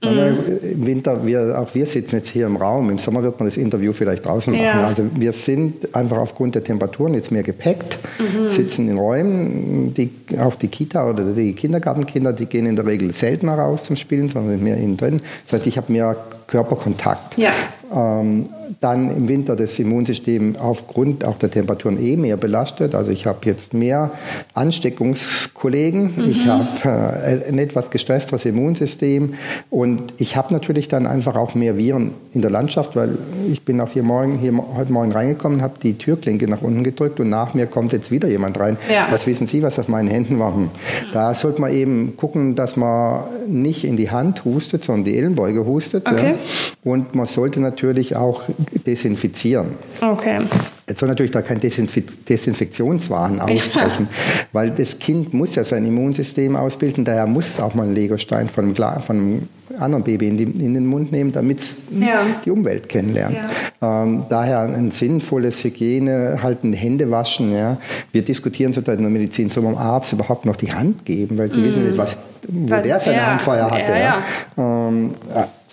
Mhm. 0.03 0.69
Im 0.71 0.87
Winter, 0.87 1.25
wir, 1.25 1.59
auch 1.59 1.73
wir 1.75 1.85
sitzen 1.85 2.17
jetzt 2.17 2.29
hier 2.29 2.45
im 2.45 2.55
Raum, 2.55 2.89
im 2.89 2.99
Sommer 2.99 3.23
wird 3.23 3.39
man 3.39 3.47
das 3.47 3.57
Interview 3.57 3.93
vielleicht 3.93 4.25
draußen 4.25 4.53
machen. 4.53 4.65
Ja. 4.65 4.87
Also 4.87 5.03
wir 5.15 5.31
sind 5.31 5.95
einfach 5.95 6.17
aufgrund 6.17 6.55
der 6.55 6.63
Temperaturen 6.63 7.13
jetzt 7.13 7.31
mehr 7.31 7.43
gepackt, 7.43 7.97
mhm. 8.19 8.49
sitzen 8.49 8.89
in 8.89 8.97
Räumen, 8.97 9.93
die, 9.93 10.11
auch 10.39 10.55
die 10.55 10.67
Kita 10.67 11.09
oder 11.09 11.23
die 11.23 11.53
Kindergartenkinder, 11.53 12.33
die 12.33 12.47
gehen 12.47 12.65
in 12.65 12.75
der 12.75 12.85
Regel 12.85 13.13
seltener 13.13 13.55
raus 13.55 13.85
zum 13.85 13.95
Spielen, 13.95 14.29
sondern 14.29 14.61
mehr 14.63 14.77
innen 14.77 14.97
drin. 14.97 15.21
Das 15.45 15.59
heißt, 15.59 15.67
ich 15.67 15.77
habe 15.77 15.91
mehr 15.91 16.15
Körperkontakt. 16.47 17.37
Ja. 17.37 17.51
Ähm, 17.93 18.49
dann 18.81 19.15
im 19.15 19.27
Winter 19.27 19.55
das 19.55 19.77
Immunsystem 19.79 20.55
aufgrund 20.57 21.25
auch 21.25 21.37
der 21.37 21.51
Temperaturen 21.51 22.01
eh 22.01 22.17
mehr 22.17 22.37
belastet. 22.37 22.95
Also 22.95 23.11
ich 23.11 23.25
habe 23.25 23.39
jetzt 23.45 23.73
mehr 23.73 24.11
Ansteckungskollegen, 24.53 26.13
mhm. 26.15 26.29
ich 26.29 26.47
habe 26.47 26.65
äh, 26.83 27.49
ein 27.49 27.59
etwas 27.59 27.91
gestressteres 27.91 28.45
Immunsystem 28.45 29.35
und 29.69 30.13
ich 30.17 30.35
habe 30.35 30.53
natürlich 30.53 30.87
dann 30.87 31.07
einfach 31.07 31.35
auch 31.35 31.55
mehr 31.55 31.77
Viren 31.77 32.11
in 32.33 32.41
der 32.41 32.51
Landschaft, 32.51 32.95
weil 32.95 33.17
ich 33.51 33.63
bin 33.63 33.79
auch 33.79 33.91
hier 33.91 34.03
morgen, 34.03 34.39
hier 34.39 34.53
heute 34.75 34.91
Morgen 34.91 35.11
reingekommen, 35.11 35.61
habe 35.61 35.75
die 35.81 35.97
Türklinke 35.97 36.47
nach 36.47 36.61
unten 36.61 36.83
gedrückt 36.83 37.19
und 37.19 37.29
nach 37.29 37.53
mir 37.53 37.67
kommt 37.67 37.93
jetzt 37.93 38.11
wieder 38.11 38.27
jemand 38.27 38.59
rein. 38.59 38.77
Ja. 38.91 39.07
Was 39.11 39.27
wissen 39.27 39.47
Sie, 39.47 39.61
was 39.61 39.77
auf 39.79 39.87
meinen 39.87 40.09
Händen 40.09 40.39
war? 40.39 40.55
Hm. 40.55 40.69
Da 41.13 41.33
sollte 41.33 41.61
man 41.61 41.71
eben 41.71 42.17
gucken, 42.17 42.55
dass 42.55 42.75
man 42.75 43.23
nicht 43.47 43.83
in 43.83 43.97
die 43.97 44.09
Hand 44.09 44.45
hustet, 44.45 44.83
sondern 44.83 45.05
die 45.05 45.17
Ellenbeuge 45.17 45.65
hustet. 45.65 46.07
Okay. 46.07 46.31
Ja. 46.31 46.91
Und 46.91 47.15
man 47.15 47.25
sollte 47.25 47.59
natürlich 47.59 47.82
auch 48.15 48.43
desinfizieren. 48.85 49.71
Okay. 50.01 50.39
Jetzt 50.87 50.99
soll 50.99 51.09
natürlich 51.09 51.31
da 51.31 51.41
kein 51.41 51.59
Desinf 51.59 51.97
Desinfektionswahn 52.27 53.39
aussprechen, 53.39 54.07
ja. 54.11 54.45
weil 54.51 54.69
das 54.71 54.99
Kind 54.99 55.33
muss 55.33 55.55
ja 55.55 55.63
sein 55.63 55.85
Immunsystem 55.85 56.55
ausbilden, 56.55 57.05
daher 57.05 57.25
muss 57.25 57.47
es 57.47 57.59
auch 57.59 57.73
mal 57.73 57.83
einen 57.83 57.95
Legostein 57.95 58.49
von 58.49 58.65
einem, 58.65 58.75
von 58.75 59.17
einem 59.17 59.49
anderen 59.79 60.03
Baby 60.03 60.27
in, 60.27 60.37
die, 60.37 60.43
in, 60.43 60.73
den 60.73 60.85
Mund 60.85 61.11
nehmen, 61.11 61.31
damit 61.31 61.59
es 61.59 61.77
ja. 61.91 62.21
die 62.45 62.51
Umwelt 62.51 62.89
kennenlernt. 62.89 63.35
Ja. 63.81 64.03
Ähm, 64.03 64.23
daher 64.29 64.59
ein 64.61 64.91
sinnvolles 64.91 65.63
Hygiene, 65.63 66.39
halt 66.41 66.59
Hände 66.63 67.09
waschen. 67.11 67.53
Ja. 67.53 67.77
Wir 68.11 68.21
diskutieren 68.21 68.73
zurzeit 68.73 68.97
in 68.97 69.03
der 69.03 69.11
Medizin, 69.11 69.49
soll 69.49 69.63
man 69.63 69.73
dem 69.73 69.79
Arzt 69.79 70.13
überhaupt 70.13 70.45
noch 70.45 70.55
die 70.55 70.71
Hand 70.71 71.05
geben, 71.05 71.37
weil 71.37 71.51
sie 71.51 71.59
mm. 71.59 71.63
wissen 71.63 71.85
nicht, 71.85 71.97
was, 71.97 72.19
wo 72.47 72.69
weil, 72.69 72.83
der 72.83 72.99
seine 72.99 73.25
Hand 73.25 73.41
vorher 73.41 73.69
hatte. 73.69 74.23
Ähm, 74.57 75.11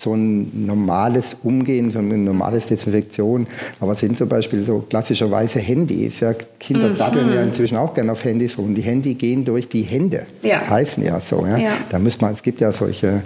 so 0.01 0.15
ein 0.15 0.65
normales 0.65 1.37
Umgehen, 1.43 1.91
so 1.91 1.99
eine 1.99 2.17
normale 2.17 2.59
Desinfektion. 2.59 3.45
Aber 3.79 3.93
sind 3.93 4.17
zum 4.17 4.27
Beispiel 4.27 4.63
so 4.63 4.79
klassischerweise 4.89 5.59
Handys. 5.59 6.21
Ja, 6.21 6.33
Kinder 6.59 6.89
mhm. 6.89 6.97
daddeln 6.97 7.33
ja 7.33 7.43
inzwischen 7.43 7.77
auch 7.77 7.93
gerne 7.93 8.11
auf 8.11 8.23
Handys 8.23 8.57
rum. 8.57 8.73
Die 8.73 8.81
Handy 8.81 9.13
gehen 9.13 9.45
durch 9.45 9.69
die 9.69 9.83
Hände. 9.83 10.25
Ja. 10.41 10.67
Heißen 10.67 11.03
ja 11.03 11.19
so. 11.19 11.45
Ja. 11.45 11.57
ja. 11.57 11.71
Da 11.89 11.99
muss 11.99 12.19
man, 12.19 12.33
es 12.33 12.41
gibt 12.41 12.61
ja 12.61 12.71
solche 12.71 13.21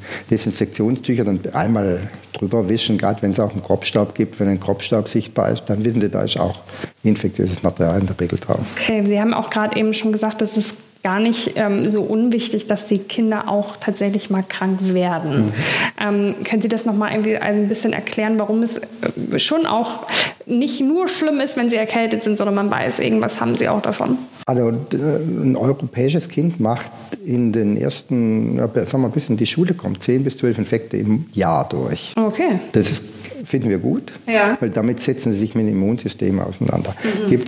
Desinfektionstücher, 0.66 1.24
dann 1.24 1.40
einmal 1.54 2.00
drüber 2.34 2.68
wischen, 2.70 2.98
gerade 2.98 3.22
wenn 3.22 3.32
es 3.32 3.40
auch 3.40 3.52
einen 3.52 3.64
Kropfstaub 3.64 4.16
gibt. 4.16 4.40
Wenn 4.40 4.48
ein 4.48 4.60
Kropfstaub 4.60 5.08
sichtbar 5.08 5.52
ist, 5.52 5.64
dann 5.68 5.86
wissen 5.86 6.02
Sie, 6.02 6.10
da 6.10 6.24
ist 6.24 6.40
auch 6.40 6.60
infektiöses 7.04 7.64
Material 7.64 8.00
in 8.00 8.08
der 8.08 8.20
Regel 8.20 8.40
drauf. 8.40 8.60
Okay, 8.76 9.04
Sie 9.06 9.20
haben 9.20 9.34
auch 9.34 9.50
gerade 9.50 9.78
eben 9.78 9.94
schon 9.94 10.12
gesagt, 10.12 10.42
dass 10.42 10.58
es 10.58 10.78
gar 11.04 11.20
nicht 11.20 11.52
ähm, 11.56 11.88
so 11.88 12.02
unwichtig, 12.02 12.66
dass 12.66 12.88
die 12.88 12.98
Kinder 12.98 13.48
auch 13.48 13.78
tatsächlich 13.78 14.32
mal 14.32 14.44
krank 14.48 14.80
werden. 14.94 15.46
Mhm. 15.46 15.54
Ähm, 16.02 16.36
können 16.44 16.64
Sie 16.64 16.68
das 16.68 16.86
noch 16.86 16.96
mal 16.96 17.12
irgendwie 17.12 17.38
ein 17.38 17.68
bisschen 17.68 17.94
erklären, 17.94 18.40
warum 18.40 18.64
es 18.64 18.78
äh, 18.78 19.38
schon 19.38 19.68
auch 19.68 20.08
nicht 20.48 20.82
nur 20.82 21.08
schlimm 21.08 21.40
ist, 21.42 21.58
wenn 21.58 21.70
sie 21.70 21.76
erkältet 21.76 22.24
sind, 22.24 22.38
sondern 22.38 22.56
man 22.56 22.72
weiß, 22.72 23.00
irgendwas 23.00 23.40
haben 23.40 23.56
sie 23.56 23.70
auch 23.70 23.82
davon? 23.82 24.18
Also 24.48 24.72
ein 24.92 25.56
europäisches 25.56 26.30
Kind 26.30 26.60
macht 26.60 26.92
in 27.26 27.52
den 27.52 27.78
ersten, 27.78 28.58
sagen 28.58 29.02
wir, 29.02 29.10
bis 29.10 29.28
in 29.28 29.38
die 29.38 29.48
Schule 29.48 29.74
kommt, 29.74 30.04
10 30.04 30.24
bis 30.24 30.38
12 30.38 30.60
Infekte 30.60 30.98
im 30.98 31.26
Jahr 31.34 31.68
durch. 31.68 32.14
Okay. 32.16 32.60
Das 32.72 32.92
ist 32.92 33.04
finden 33.46 33.70
wir 33.70 33.78
gut, 33.78 34.12
ja. 34.28 34.58
weil 34.60 34.70
damit 34.70 35.00
setzen 35.00 35.32
sie 35.32 35.40
sich 35.40 35.56
mit 35.56 35.68
dem 35.68 35.74
Immunsystem 35.74 36.40
auseinander. 36.40 36.96
Mhm. 37.04 37.30
Gibt 37.30 37.48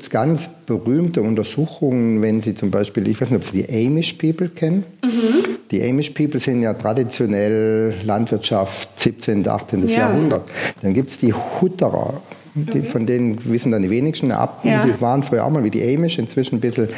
es 0.00 0.10
ganz 0.10 0.50
berühmte 0.66 1.22
Untersuchungen, 1.22 2.20
wenn 2.22 2.40
Sie 2.40 2.54
zum 2.54 2.70
Beispiel, 2.70 3.06
ich 3.08 3.20
weiß 3.20 3.30
nicht, 3.30 3.38
ob 3.38 3.44
Sie 3.44 3.62
die 3.62 3.86
Amish 3.86 4.14
People 4.14 4.48
kennen. 4.48 4.84
Mhm. 5.04 5.56
Die 5.70 5.82
Amish 5.82 6.10
People 6.10 6.40
sind 6.40 6.62
ja 6.62 6.74
traditionell 6.74 7.94
Landwirtschaft 8.04 9.00
17., 9.00 9.46
18. 9.46 9.86
Ja. 9.86 9.98
Jahrhundert. 9.98 10.48
Dann 10.82 10.94
gibt 10.94 11.10
es 11.10 11.18
die 11.18 11.32
Hutterer. 11.32 12.20
Die, 12.56 12.82
von 12.82 13.04
denen 13.04 13.38
wissen 13.44 13.70
dann 13.70 13.82
die 13.82 13.90
wenigsten 13.90 14.32
ab. 14.32 14.60
Ja. 14.64 14.82
Die 14.84 14.98
waren 15.00 15.22
früher 15.22 15.44
auch 15.44 15.50
mal 15.50 15.62
wie 15.62 15.70
die 15.70 15.82
Amish, 15.82 16.18
inzwischen 16.18 16.56
ein 16.56 16.60
bisschen, 16.60 16.88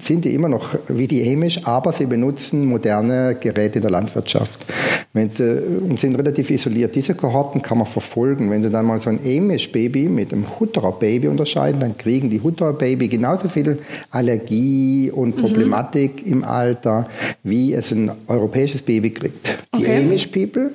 sind 0.00 0.24
die 0.24 0.34
immer 0.34 0.48
noch 0.48 0.74
wie 0.88 1.06
die 1.06 1.26
Amish, 1.32 1.62
aber 1.64 1.92
sie 1.92 2.04
benutzen 2.04 2.66
moderne 2.66 3.36
Geräte 3.40 3.78
in 3.78 3.82
der 3.82 3.90
Landwirtschaft. 3.90 4.66
Wenn 5.14 5.30
sie, 5.30 5.62
und 5.88 5.98
sind 5.98 6.16
relativ 6.16 6.50
isoliert. 6.50 6.94
Diese 6.94 7.14
Kohorten 7.14 7.62
kann 7.62 7.78
man 7.78 7.86
verfolgen. 7.86 8.50
Wenn 8.50 8.62
sie 8.62 8.70
dann 8.70 8.84
mal 8.84 9.00
so 9.00 9.08
ein 9.08 9.20
Amish-Baby 9.24 10.08
mit 10.10 10.32
einem 10.32 10.44
Hutterer-Baby 10.60 11.28
unterscheiden, 11.28 11.80
dann 11.80 11.96
kriegen 11.96 12.28
die 12.28 12.42
Hutterer-Baby 12.42 13.08
genauso 13.08 13.48
viel 13.48 13.78
Allergie 14.10 15.10
und 15.10 15.36
mhm. 15.36 15.40
Problematik 15.40 16.26
mhm. 16.26 16.32
im 16.32 16.44
Alter, 16.44 17.08
wie 17.42 17.72
es 17.72 17.90
ein 17.92 18.10
europäisches 18.26 18.82
Baby 18.82 19.10
kriegt. 19.10 19.48
Die 19.76 19.84
okay. 19.84 20.04
Amish-People 20.04 20.70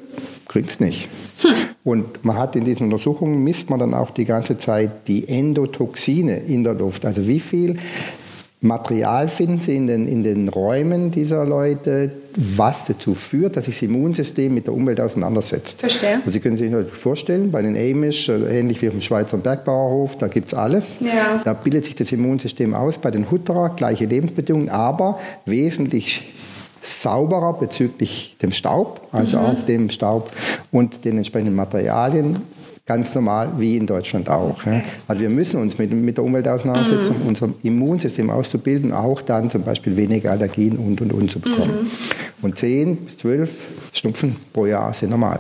kriegen 0.48 0.68
es 0.68 0.80
nicht. 0.80 1.10
Hm. 1.42 1.54
Und 1.84 2.24
man 2.24 2.38
hat 2.38 2.56
in 2.56 2.64
diesen 2.64 2.86
Untersuchungen, 2.86 3.44
misst 3.44 3.70
man 3.70 3.80
dann 3.80 3.94
auch 3.94 4.12
die 4.12 4.26
ganze 4.26 4.58
Zeit 4.58 5.08
die 5.08 5.28
Endotoxine 5.28 6.38
in 6.38 6.64
der 6.64 6.74
Luft. 6.74 7.06
Also 7.06 7.28
wie 7.28 7.40
viel 7.40 7.78
Material 8.64 9.28
finden 9.28 9.60
Sie 9.60 9.76
in 9.76 9.88
den, 9.88 10.08
in 10.08 10.24
den 10.24 10.48
Räumen 10.48 11.12
dieser 11.12 11.44
Leute, 11.44 12.12
was 12.36 12.86
dazu 12.86 13.14
führt, 13.14 13.58
dass 13.58 13.66
sich 13.66 13.76
das 13.76 13.84
Immunsystem 13.84 14.54
mit 14.54 14.68
der 14.68 14.74
Umwelt 14.74 15.02
auseinandersetzt. 15.02 15.82
Verstehe. 15.82 16.22
Und 16.26 16.32
Sie 16.32 16.40
können 16.40 16.56
sich 16.56 16.72
das 16.72 16.86
vorstellen, 16.98 17.52
bei 17.52 17.62
den 17.62 17.76
Amish, 17.76 18.30
äh, 18.30 18.60
ähnlich 18.60 18.82
wie 18.82 18.88
auf 18.88 18.94
dem 18.94 19.02
Schweizer 19.02 19.38
Bergbauerhof, 19.38 20.18
da 20.18 20.30
gibt 20.30 20.48
es 20.48 20.54
alles. 20.54 21.00
Ja. 21.02 21.42
Da 21.44 21.52
bildet 21.52 21.84
sich 21.84 21.96
das 21.96 22.14
Immunsystem 22.14 22.74
aus. 22.74 22.98
Bei 22.98 23.12
den 23.12 23.30
Hutterer 23.30 23.76
gleiche 23.76 24.06
Lebensbedingungen, 24.06 24.70
aber 24.70 25.20
wesentlich 25.46 26.33
sauberer 26.84 27.54
bezüglich 27.54 28.36
dem 28.42 28.52
Staub, 28.52 29.02
also 29.12 29.40
mhm. 29.40 29.46
auch 29.46 29.66
dem 29.66 29.90
Staub 29.90 30.32
und 30.72 31.06
den 31.06 31.18
entsprechenden 31.18 31.56
Materialien 31.56 32.42
ganz 32.86 33.16
normal 33.16 33.54
wie 33.58 33.78
in 33.78 33.88
Deutschland 33.88 34.30
auch. 34.30 34.58
Also 35.08 35.22
wir 35.22 35.30
müssen 35.30 35.62
uns 35.62 35.78
mit, 35.78 35.92
mit 35.94 36.18
der 36.18 36.26
Umwelt 36.26 36.48
auseinandersetzen, 36.48 37.16
um 37.22 37.28
unser 37.30 37.50
Immunsystem 37.64 38.30
auszubilden, 38.30 38.92
auch 38.92 39.22
dann 39.22 39.50
zum 39.50 39.64
Beispiel 39.64 39.96
weniger 39.96 40.32
Allergien 40.32 40.78
und 40.78 41.00
und 41.00 41.14
und 41.14 41.32
zu 41.32 41.40
bekommen. 41.40 41.92
Und 42.42 42.58
10 42.58 42.98
bis 42.98 43.18
12 43.20 43.50
Schnupfen 43.94 44.36
pro 44.52 44.66
Jahr 44.66 44.92
sind 44.92 45.12
normal. 45.12 45.40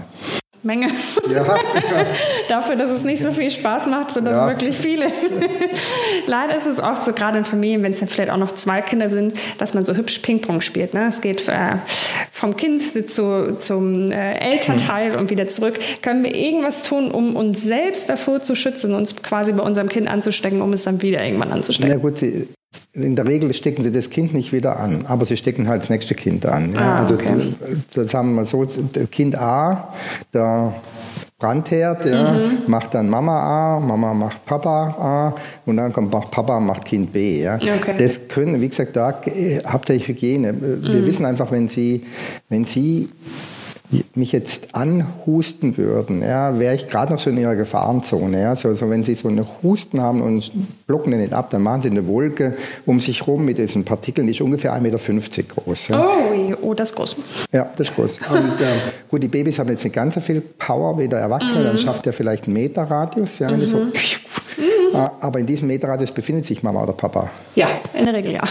Menge. 0.63 0.87
Ja. 1.29 1.43
Dafür, 2.49 2.75
dass 2.75 2.89
es 2.89 3.03
nicht 3.03 3.21
so 3.21 3.31
viel 3.31 3.49
Spaß 3.49 3.87
macht, 3.87 4.13
sind 4.13 4.25
das 4.25 4.41
ja. 4.41 4.47
wirklich 4.47 4.75
viele. 4.75 5.07
Leider 6.27 6.55
ist 6.55 6.65
es 6.65 6.79
oft 6.79 7.05
so, 7.05 7.13
gerade 7.13 7.39
in 7.39 7.45
Familien, 7.45 7.83
wenn 7.83 7.91
es 7.91 8.01
ja 8.01 8.07
vielleicht 8.07 8.31
auch 8.31 8.37
noch 8.37 8.55
zwei 8.55 8.81
Kinder 8.81 9.09
sind, 9.09 9.33
dass 9.57 9.73
man 9.73 9.85
so 9.85 9.95
hübsch 9.95 10.19
Ping-Pong 10.19 10.61
spielt. 10.61 10.93
Ne? 10.93 11.07
Es 11.07 11.21
geht 11.21 11.47
äh, 11.47 11.77
vom 12.31 12.55
Kind 12.55 12.81
zu, 13.09 13.57
zum 13.59 14.11
äh, 14.11 14.33
Elternteil 14.35 15.13
mhm. 15.13 15.19
und 15.19 15.29
wieder 15.29 15.47
zurück. 15.47 15.79
Können 16.01 16.23
wir 16.23 16.33
irgendwas 16.33 16.83
tun, 16.83 17.11
um 17.11 17.35
uns 17.35 17.63
selbst 17.63 18.09
davor 18.09 18.41
zu 18.41 18.55
schützen, 18.55 18.95
uns 18.95 19.15
quasi 19.21 19.51
bei 19.51 19.63
unserem 19.63 19.89
Kind 19.89 20.07
anzustecken, 20.07 20.61
um 20.61 20.73
es 20.73 20.83
dann 20.83 21.01
wieder 21.01 21.23
irgendwann 21.23 21.51
anzustecken? 21.51 21.93
Na 21.95 22.01
gut, 22.01 22.17
Sie, 22.17 22.47
in 22.93 23.15
der 23.15 23.27
Regel 23.27 23.53
stecken 23.53 23.83
sie 23.83 23.91
das 23.91 24.09
Kind 24.09 24.33
nicht 24.33 24.53
wieder 24.53 24.79
an, 24.79 25.05
aber 25.07 25.25
sie 25.25 25.37
stecken 25.37 25.67
halt 25.67 25.81
das 25.81 25.89
nächste 25.89 26.15
Kind 26.15 26.45
an. 26.45 26.73
Ja? 26.73 26.79
Ah, 26.79 26.99
also 26.99 27.15
okay. 27.15 27.55
das 27.93 28.11
sagen 28.11 28.29
wir 28.29 28.35
mal 28.35 28.45
so, 28.45 28.65
Kind 29.11 29.35
A, 29.35 29.93
der 30.33 30.73
Brandherd, 31.39 32.05
ja, 32.05 32.31
mhm. 32.31 32.59
macht 32.67 32.93
dann 32.93 33.09
Mama 33.09 33.75
A, 33.75 33.79
Mama 33.79 34.13
macht 34.13 34.45
Papa 34.45 34.95
A 34.97 35.35
und 35.65 35.75
dann 35.75 35.91
kommt 35.91 36.11
Papa 36.11 36.59
macht 36.59 36.85
Kind 36.85 37.11
B. 37.11 37.41
Ja. 37.41 37.55
Okay. 37.55 37.95
Das 37.97 38.29
können, 38.29 38.61
wie 38.61 38.69
gesagt, 38.69 38.95
da 38.95 39.19
hauptsächlich 39.67 40.07
Hygiene. 40.07 40.53
Wir 40.61 41.01
mhm. 41.01 41.05
wissen 41.05 41.25
einfach, 41.25 41.51
wenn 41.51 41.67
Sie, 41.67 42.03
wenn 42.47 42.63
Sie 42.63 43.09
mich 44.15 44.31
jetzt 44.31 44.75
anhusten 44.75 45.77
würden, 45.77 46.21
ja, 46.21 46.59
wäre 46.59 46.75
ich 46.75 46.87
gerade 46.87 47.13
noch 47.13 47.19
so 47.19 47.29
in 47.29 47.37
ihrer 47.37 47.55
Gefahrenzone. 47.55 48.41
Ja. 48.41 48.55
So, 48.55 48.69
also 48.69 48.89
wenn 48.89 49.03
sie 49.03 49.15
so 49.15 49.27
einen 49.27 49.45
Husten 49.61 50.01
haben 50.01 50.21
und 50.21 50.51
blocken 50.87 51.11
den 51.11 51.21
nicht 51.21 51.33
ab, 51.33 51.49
dann 51.49 51.61
machen 51.61 51.83
sie 51.83 51.89
eine 51.89 52.07
Wolke 52.07 52.55
um 52.85 52.99
sich 52.99 53.27
rum 53.27 53.45
mit 53.45 53.57
diesen 53.57 53.83
Partikeln, 53.83 54.27
die 54.27 54.31
ist 54.31 54.41
ungefähr 54.41 54.73
1,50 54.73 54.81
Meter 54.81 55.43
groß. 55.55 55.87
Ja. 55.89 56.07
Oh, 56.07 56.53
oh, 56.61 56.73
das 56.73 56.91
ist 56.91 56.95
groß. 56.95 57.15
Ja, 57.51 57.69
das 57.77 57.89
ist 57.89 57.95
groß. 57.95 58.19
Und 58.31 58.61
äh, 58.61 58.65
gut, 59.09 59.23
die 59.23 59.27
Babys 59.27 59.59
haben 59.59 59.69
jetzt 59.69 59.83
nicht 59.83 59.93
ganz 59.93 60.15
so 60.15 60.21
viel 60.21 60.41
Power 60.41 60.97
wie 60.97 61.07
der 61.07 61.19
Erwachsene, 61.19 61.61
mhm. 61.61 61.67
dann 61.67 61.77
schafft 61.77 62.07
er 62.07 62.13
vielleicht 62.13 62.45
einen 62.45 62.53
Meter 62.53 62.83
Radius. 62.83 63.39
Ja, 63.39 63.51
mhm. 63.51 63.65
so, 63.65 63.77
mhm. 63.77 63.91
aber 65.21 65.39
in 65.39 65.45
diesem 65.45 65.67
Meterradius 65.67 66.11
befindet 66.11 66.45
sich 66.45 66.63
Mama 66.63 66.83
oder 66.83 66.93
Papa. 66.93 67.29
Ja, 67.55 67.67
in 67.97 68.05
der 68.05 68.13
Regel 68.13 68.33
ja. 68.33 68.41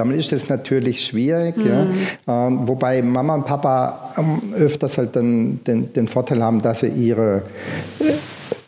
Damit 0.00 0.16
ist 0.16 0.32
es 0.32 0.48
natürlich 0.48 1.04
schwierig. 1.04 1.58
Mhm. 1.58 1.66
Ja. 1.66 2.46
Ähm, 2.46 2.60
wobei 2.66 3.02
Mama 3.02 3.34
und 3.34 3.44
Papa 3.44 4.14
ähm, 4.16 4.54
öfters 4.54 4.96
halt 4.96 5.14
dann 5.14 5.60
den, 5.66 5.92
den 5.92 6.08
Vorteil 6.08 6.42
haben, 6.42 6.62
dass 6.62 6.80
sie 6.80 6.88
ihre 6.88 7.42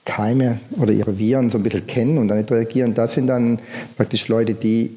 Keime 0.04 0.58
oder 0.78 0.92
ihre 0.92 1.18
Viren 1.18 1.48
so 1.48 1.56
ein 1.56 1.62
bisschen 1.62 1.86
kennen 1.86 2.18
und 2.18 2.28
dann 2.28 2.36
nicht 2.36 2.50
reagieren. 2.50 2.92
Das 2.92 3.14
sind 3.14 3.28
dann 3.28 3.60
praktisch 3.96 4.28
Leute, 4.28 4.52
die 4.52 4.90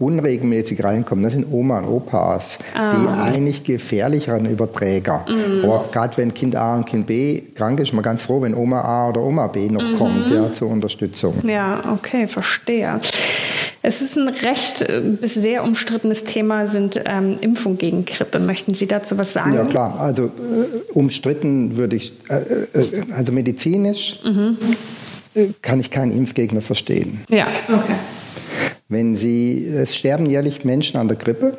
unregelmäßig 0.00 0.82
reinkommen. 0.82 1.22
Das 1.22 1.34
sind 1.34 1.46
Oma 1.52 1.78
und 1.78 1.84
Opas, 1.84 2.58
ah. 2.74 2.96
die 2.96 3.06
eigentlich 3.06 3.62
gefährlicheren 3.62 4.46
Überträger. 4.46 5.24
Mhm. 5.28 5.64
Aber 5.64 5.84
gerade 5.92 6.16
wenn 6.16 6.34
Kind 6.34 6.56
A 6.56 6.74
und 6.74 6.86
Kind 6.86 7.06
B 7.06 7.42
krank 7.54 7.78
ist, 7.78 7.90
ist 7.90 7.94
man 7.94 8.02
ganz 8.02 8.24
froh, 8.24 8.42
wenn 8.42 8.54
Oma 8.54 8.80
A 8.80 9.10
oder 9.10 9.20
Oma 9.20 9.46
B 9.46 9.68
noch 9.68 9.82
mhm. 9.82 9.96
kommt 9.96 10.30
ja, 10.30 10.52
zur 10.52 10.70
Unterstützung. 10.70 11.34
Ja, 11.46 11.80
okay, 11.92 12.26
verstehe. 12.26 12.98
Es 13.82 14.02
ist 14.02 14.16
ein 14.16 14.28
recht 14.28 14.82
äh, 14.82 15.00
bis 15.00 15.34
sehr 15.34 15.64
umstrittenes 15.64 16.24
Thema, 16.24 16.66
sind 16.66 17.00
ähm, 17.06 17.38
Impfungen 17.40 17.78
gegen 17.78 18.04
Grippe. 18.04 18.38
Möchten 18.38 18.74
Sie 18.74 18.86
dazu 18.86 19.16
was 19.16 19.32
sagen? 19.32 19.54
Ja 19.54 19.64
klar, 19.64 19.98
also 19.98 20.26
äh, 20.26 20.28
umstritten 20.92 21.76
würde 21.76 21.96
ich, 21.96 22.12
äh, 22.28 22.78
äh, 22.78 23.02
also 23.16 23.32
medizinisch 23.32 24.20
mhm. 24.22 24.58
kann 25.62 25.80
ich 25.80 25.90
keinen 25.90 26.12
Impfgegner 26.12 26.60
verstehen. 26.60 27.22
Ja, 27.30 27.48
okay. 27.68 27.94
Wenn 28.90 29.16
Sie, 29.16 29.66
es 29.66 29.94
sterben 29.94 30.26
jährlich 30.26 30.64
Menschen 30.64 30.98
an 30.98 31.06
der 31.06 31.16
Grippe. 31.16 31.56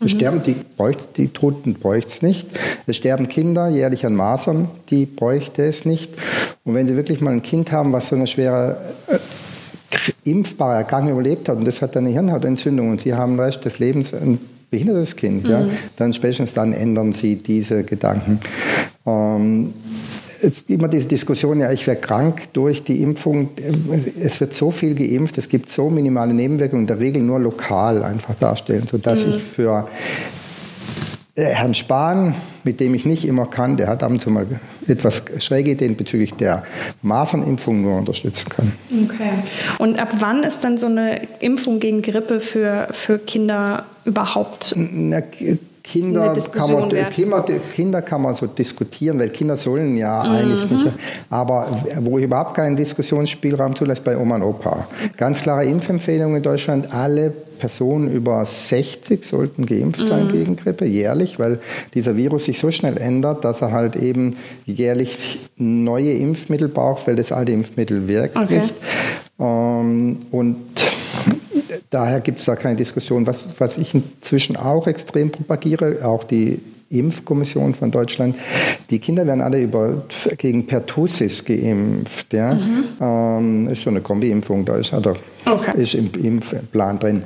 Es 0.00 0.12
mhm. 0.12 0.16
sterben 0.16 0.42
die, 0.42 0.56
bräucht, 0.76 1.16
die 1.16 1.28
Toten 1.28 1.74
bräuchte 1.74 2.10
es 2.10 2.22
nicht. 2.22 2.48
Es 2.86 2.96
sterben 2.96 3.28
Kinder 3.28 3.68
jährlich 3.68 4.04
an 4.04 4.14
Masern, 4.14 4.68
die 4.90 5.06
bräuchte 5.06 5.64
es 5.64 5.84
nicht. 5.84 6.10
Und 6.64 6.74
wenn 6.74 6.88
Sie 6.88 6.96
wirklich 6.96 7.20
mal 7.20 7.30
ein 7.30 7.42
Kind 7.42 7.70
haben, 7.70 7.92
was 7.92 8.08
so 8.08 8.16
eine 8.16 8.26
schwere 8.26 8.78
äh, 9.92 10.30
impfbare 10.30 10.76
Erkrankung 10.76 11.12
überlebt 11.12 11.48
hat 11.48 11.58
und 11.58 11.66
das 11.66 11.82
hat 11.82 11.96
eine 11.96 12.10
Hirnhautentzündung 12.10 12.90
und 12.90 13.00
Sie 13.00 13.14
haben 13.14 13.38
Rest 13.38 13.64
des 13.64 13.78
Lebens 13.78 14.12
ein 14.14 14.38
behindertes 14.70 15.16
Kind, 15.16 15.44
mhm. 15.44 15.50
ja, 15.50 15.64
dann 15.96 16.12
spätestens 16.12 16.54
dann 16.54 16.72
ändern 16.72 17.12
Sie 17.12 17.36
diese 17.36 17.84
Gedanken. 17.84 18.40
Ähm, 19.06 19.74
es 20.42 20.66
gibt 20.66 20.80
immer 20.80 20.88
diese 20.88 21.06
Diskussion, 21.06 21.60
ja, 21.60 21.70
ich 21.70 21.86
wäre 21.86 21.96
krank 21.96 22.52
durch 22.52 22.82
die 22.82 23.00
Impfung. 23.00 23.50
Es 24.20 24.40
wird 24.40 24.54
so 24.54 24.72
viel 24.72 24.94
geimpft, 24.94 25.38
es 25.38 25.48
gibt 25.48 25.68
so 25.68 25.88
minimale 25.88 26.34
Nebenwirkungen, 26.34 26.82
in 26.82 26.86
der 26.88 26.98
Regel 26.98 27.22
nur 27.22 27.38
lokal 27.38 28.02
einfach 28.02 28.34
darstellen, 28.40 28.86
sodass 28.90 29.24
mhm. 29.24 29.34
ich 29.34 29.42
für 29.42 29.88
Herrn 31.34 31.72
Spahn, 31.72 32.34
mit 32.62 32.78
dem 32.78 32.94
ich 32.94 33.06
nicht 33.06 33.24
immer 33.24 33.46
kann, 33.46 33.78
der 33.78 33.88
hat 33.88 34.02
ab 34.02 34.10
und 34.10 34.20
zu 34.20 34.28
mal 34.28 34.46
etwas 34.86 35.24
schräge 35.38 35.70
Ideen 35.70 35.96
bezüglich 35.96 36.34
der 36.34 36.64
Masernimpfung 37.00 37.80
nur 37.80 37.96
unterstützen 37.96 38.50
kann. 38.50 38.72
Okay. 38.90 39.30
Und 39.78 39.98
ab 39.98 40.10
wann 40.18 40.42
ist 40.42 40.62
dann 40.62 40.76
so 40.76 40.88
eine 40.88 41.22
Impfung 41.40 41.80
gegen 41.80 42.02
Grippe 42.02 42.40
für, 42.40 42.88
für 42.90 43.18
Kinder 43.18 43.86
überhaupt? 44.04 44.74
Na, 44.76 45.22
Kinder 45.82 46.32
kann, 46.52 46.72
man, 46.72 46.88
Kinder, 47.10 47.44
Kinder, 47.74 48.02
kann 48.02 48.22
man 48.22 48.36
so 48.36 48.46
diskutieren, 48.46 49.18
weil 49.18 49.30
Kinder 49.30 49.56
sollen 49.56 49.96
ja 49.96 50.22
mhm. 50.22 50.30
eigentlich 50.30 50.70
nicht. 50.70 50.88
Aber 51.28 51.66
wo 52.00 52.18
ich 52.18 52.24
überhaupt 52.24 52.54
keinen 52.54 52.76
Diskussionsspielraum 52.76 53.74
zulässt, 53.74 54.04
bei 54.04 54.16
Oma 54.16 54.36
und 54.36 54.42
Opa. 54.42 54.86
Ganz 55.16 55.42
klare 55.42 55.64
Impfempfehlung 55.64 56.36
in 56.36 56.42
Deutschland. 56.42 56.94
Alle 56.94 57.30
Personen 57.30 58.12
über 58.12 58.44
60 58.44 59.24
sollten 59.24 59.66
geimpft 59.66 60.06
sein 60.06 60.24
mhm. 60.26 60.32
gegen 60.32 60.56
Grippe, 60.56 60.84
jährlich, 60.84 61.38
weil 61.38 61.60
dieser 61.94 62.16
Virus 62.16 62.44
sich 62.44 62.58
so 62.58 62.70
schnell 62.70 62.96
ändert, 62.98 63.44
dass 63.44 63.62
er 63.62 63.72
halt 63.72 63.96
eben 63.96 64.36
jährlich 64.66 65.38
neue 65.56 66.12
Impfmittel 66.12 66.68
braucht, 66.68 67.06
weil 67.06 67.16
das 67.16 67.32
alte 67.32 67.52
Impfmittel 67.52 68.08
wirkt 68.08 68.36
okay. 68.36 68.60
nicht. 68.62 68.74
Ähm, 69.38 70.18
und 70.30 70.56
daher 71.92 72.20
gibt 72.20 72.40
es 72.40 72.46
da 72.46 72.56
keine 72.56 72.76
Diskussion. 72.76 73.26
Was, 73.26 73.48
was 73.58 73.78
ich 73.78 73.94
inzwischen 73.94 74.56
auch 74.56 74.86
extrem 74.86 75.30
propagiere, 75.30 76.04
auch 76.04 76.24
die 76.24 76.60
Impfkommission 76.92 77.74
von 77.74 77.90
Deutschland. 77.90 78.36
Die 78.90 78.98
Kinder 78.98 79.26
werden 79.26 79.40
alle 79.40 79.62
über, 79.62 80.02
gegen 80.36 80.66
Pertussis 80.66 81.44
geimpft. 81.44 82.32
Ja? 82.32 82.54
Mhm. 82.54 82.84
Ähm, 83.00 83.68
ist 83.68 83.82
schon 83.82 83.94
eine 83.94 84.02
Kombi-Impfung, 84.02 84.64
da 84.64 84.76
ist, 84.76 84.92
also, 84.92 85.14
okay. 85.46 85.80
ist 85.80 85.94
im 85.94 86.10
Impfplan 86.22 86.98
drin. 86.98 87.24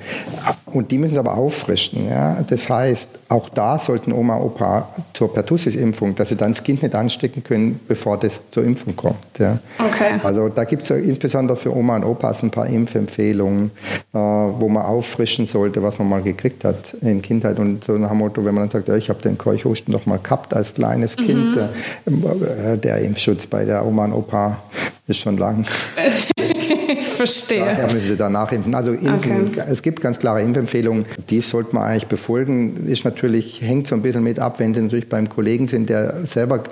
Und 0.67 0.91
die 0.91 0.99
müssen 0.99 1.15
es 1.15 1.19
aber 1.19 1.37
auffrischen. 1.37 2.09
Ja? 2.09 2.45
Das 2.49 2.69
heißt, 2.69 3.09
auch 3.29 3.49
da 3.49 3.79
sollten 3.79 4.13
Oma, 4.13 4.37
Opa 4.37 4.89
zur 5.13 5.33
Pertussis-Impfung, 5.33 6.15
dass 6.17 6.29
sie 6.29 6.37
dann 6.37 6.53
das 6.53 6.63
Kind 6.63 6.83
nicht 6.83 6.95
anstecken 6.95 7.43
können, 7.43 7.81
bevor 7.87 8.19
das 8.19 8.51
zur 8.51 8.65
Impfung 8.65 8.95
kommt. 8.95 9.39
Ja? 9.39 9.59
Okay. 9.79 10.21
Also 10.23 10.49
da 10.49 10.65
gibt 10.65 10.83
es 10.83 10.91
insbesondere 10.91 11.57
für 11.57 11.75
Oma 11.75 11.97
und 11.97 12.05
Opas 12.05 12.43
ein 12.43 12.51
paar 12.51 12.67
Impfempfehlungen, 12.67 13.71
äh, 14.13 14.19
wo 14.19 14.69
man 14.69 14.85
auffrischen 14.85 15.47
sollte, 15.47 15.83
was 15.83 15.99
man 15.99 16.09
mal 16.09 16.23
gekriegt 16.23 16.65
hat 16.65 16.95
in 17.01 17.23
Kindheit. 17.23 17.59
Und 17.59 17.85
so 17.85 17.93
nach 17.93 18.11
dem 18.11 18.19
Motto, 18.19 18.45
wenn 18.45 18.55
man 18.55 18.65
dann 18.65 18.71
sagt, 18.71 18.89
ja, 18.89 18.97
ich 18.97 19.09
habe 19.09 19.23
den 19.23 19.39
Keuchhusten 19.39 19.93
doch 19.93 20.07
mal 20.07 20.19
gehabt 20.23 20.53
als 20.55 20.75
kleines 20.75 21.17
mhm. 21.17 21.27
Kind, 21.27 21.57
äh, 21.57 22.77
der 22.77 22.99
Impfschutz 22.99 23.47
bei 23.47 23.65
der 23.65 23.87
Oma 23.87 24.05
und 24.05 24.13
Opa 24.13 24.59
ist 25.07 25.19
schon 25.19 25.39
lang. 25.39 25.65
Verstehe. 27.17 27.61
Daher 27.61 27.85
müssen 27.93 28.06
Sie 28.07 28.17
danach 28.17 28.53
impfen. 28.53 28.75
Also 28.75 28.93
impfen, 28.93 29.49
okay. 29.49 29.63
es 29.71 29.83
gibt 29.83 30.01
ganz 30.01 30.19
klare 30.19 30.43
Impfempfehlungen, 30.43 31.07
die 31.31 31.41
sollte 31.41 31.75
man 31.75 31.85
eigentlich 31.85 32.07
befolgen. 32.07 32.87
Ist 32.87 33.05
natürlich, 33.05 33.61
hängt 33.63 33.87
so 33.87 33.95
ein 33.95 34.03
bisschen 34.03 34.23
mit 34.23 34.39
ab, 34.39 34.59
wenn 34.59 34.75
Sie 34.75 34.81
natürlich 34.81 35.09
beim 35.09 35.29
Kollegen 35.29 35.67
sind, 35.67 35.89
der 35.89 36.27
selber 36.27 36.65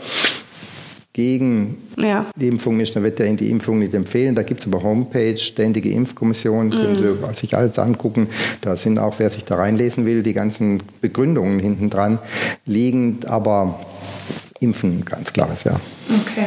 gegen 1.14 1.78
ja. 1.96 2.26
die 2.34 2.48
Impfung 2.48 2.80
ist, 2.80 2.96
dann 2.96 3.04
wird 3.04 3.20
er 3.20 3.26
Ihnen 3.26 3.36
die 3.36 3.48
Impfung 3.48 3.78
nicht 3.78 3.94
empfehlen. 3.94 4.34
Da 4.34 4.42
gibt 4.42 4.60
es 4.60 4.66
aber 4.66 4.82
Homepage, 4.82 5.36
ständige 5.36 5.88
Impfkommission, 5.90 6.70
können 6.70 7.00
mhm. 7.00 7.18
Sie 7.32 7.40
sich 7.40 7.56
alles 7.56 7.78
angucken. 7.78 8.28
Da 8.60 8.74
sind 8.76 8.98
auch, 8.98 9.14
wer 9.18 9.30
sich 9.30 9.44
da 9.44 9.54
reinlesen 9.54 10.06
will, 10.06 10.24
die 10.24 10.32
ganzen 10.32 10.82
Begründungen 11.00 11.60
hinten 11.60 11.88
dran 11.88 12.18
liegend, 12.66 13.26
aber 13.26 13.78
Impfen, 14.64 15.04
ganz 15.04 15.32
klares 15.32 15.64
Ja. 15.64 15.74
Okay. 16.08 16.46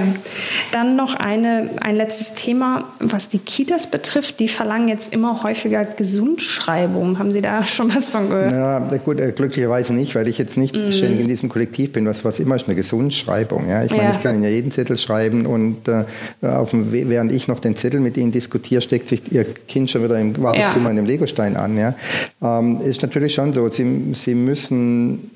Dann 0.72 0.96
noch 0.96 1.16
eine, 1.16 1.70
ein 1.82 1.96
letztes 1.96 2.34
Thema, 2.34 2.86
was 3.00 3.30
die 3.30 3.40
Kitas 3.40 3.90
betrifft. 3.90 4.40
Die 4.40 4.48
verlangen 4.48 4.88
jetzt 4.88 5.14
immer 5.14 5.44
häufiger 5.44 5.86
Gesundschreibung. 5.86 7.20
Haben 7.20 7.32
Sie 7.32 7.42
da 7.42 7.64
schon 7.66 7.94
was 7.94 8.10
von 8.10 8.30
gehört? 8.30 8.52
Ja, 8.52 8.80
gut, 8.98 9.20
äh, 9.20 9.32
glücklicherweise 9.32 9.94
nicht, 9.94 10.16
weil 10.16 10.28
ich 10.28 10.38
jetzt 10.38 10.58
nicht 10.58 10.76
mm. 10.76 10.92
ständig 10.92 11.22
in 11.22 11.28
diesem 11.28 11.50
Kollektiv 11.50 11.92
bin. 11.94 12.06
Was, 12.06 12.26
was 12.26 12.40
immer 12.40 12.56
ist 12.56 12.68
eine 12.68 12.76
Gesundschreibung. 12.76 13.70
Ja? 13.70 13.84
Ich 13.84 13.92
meine, 13.92 14.04
ja. 14.04 14.12
ich 14.12 14.24
kann 14.24 14.36
Ihnen 14.36 14.44
ja 14.44 14.50
jeden 14.50 14.72
Zettel 14.72 14.98
schreiben 14.98 15.46
und 15.46 15.88
äh, 15.88 16.06
dem, 16.42 16.92
während 16.92 17.32
ich 17.32 17.48
noch 17.48 17.60
den 17.60 17.76
Zettel 17.76 18.00
mit 18.00 18.18
Ihnen 18.18 18.32
diskutiere, 18.32 18.82
steckt 18.82 19.10
sich 19.10 19.32
Ihr 19.32 19.46
Kind 19.68 19.92
schon 19.92 20.04
wieder 20.04 20.20
im 20.20 20.42
Wartezimmer 20.42 20.86
ja. 20.86 20.90
in 20.92 20.96
dem 20.98 21.06
Legostein 21.06 21.56
an. 21.56 21.78
Ja? 21.78 21.96
Ähm, 22.42 22.82
ist 22.82 23.02
natürlich 23.02 23.34
schon 23.34 23.54
so. 23.54 23.68
Sie, 23.70 24.14
Sie 24.14 24.36
müssen, 24.36 25.32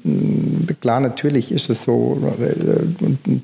klar, 0.81 0.99
natürlich 0.99 1.51
ist 1.51 1.69
es 1.69 1.83
so, 1.83 2.17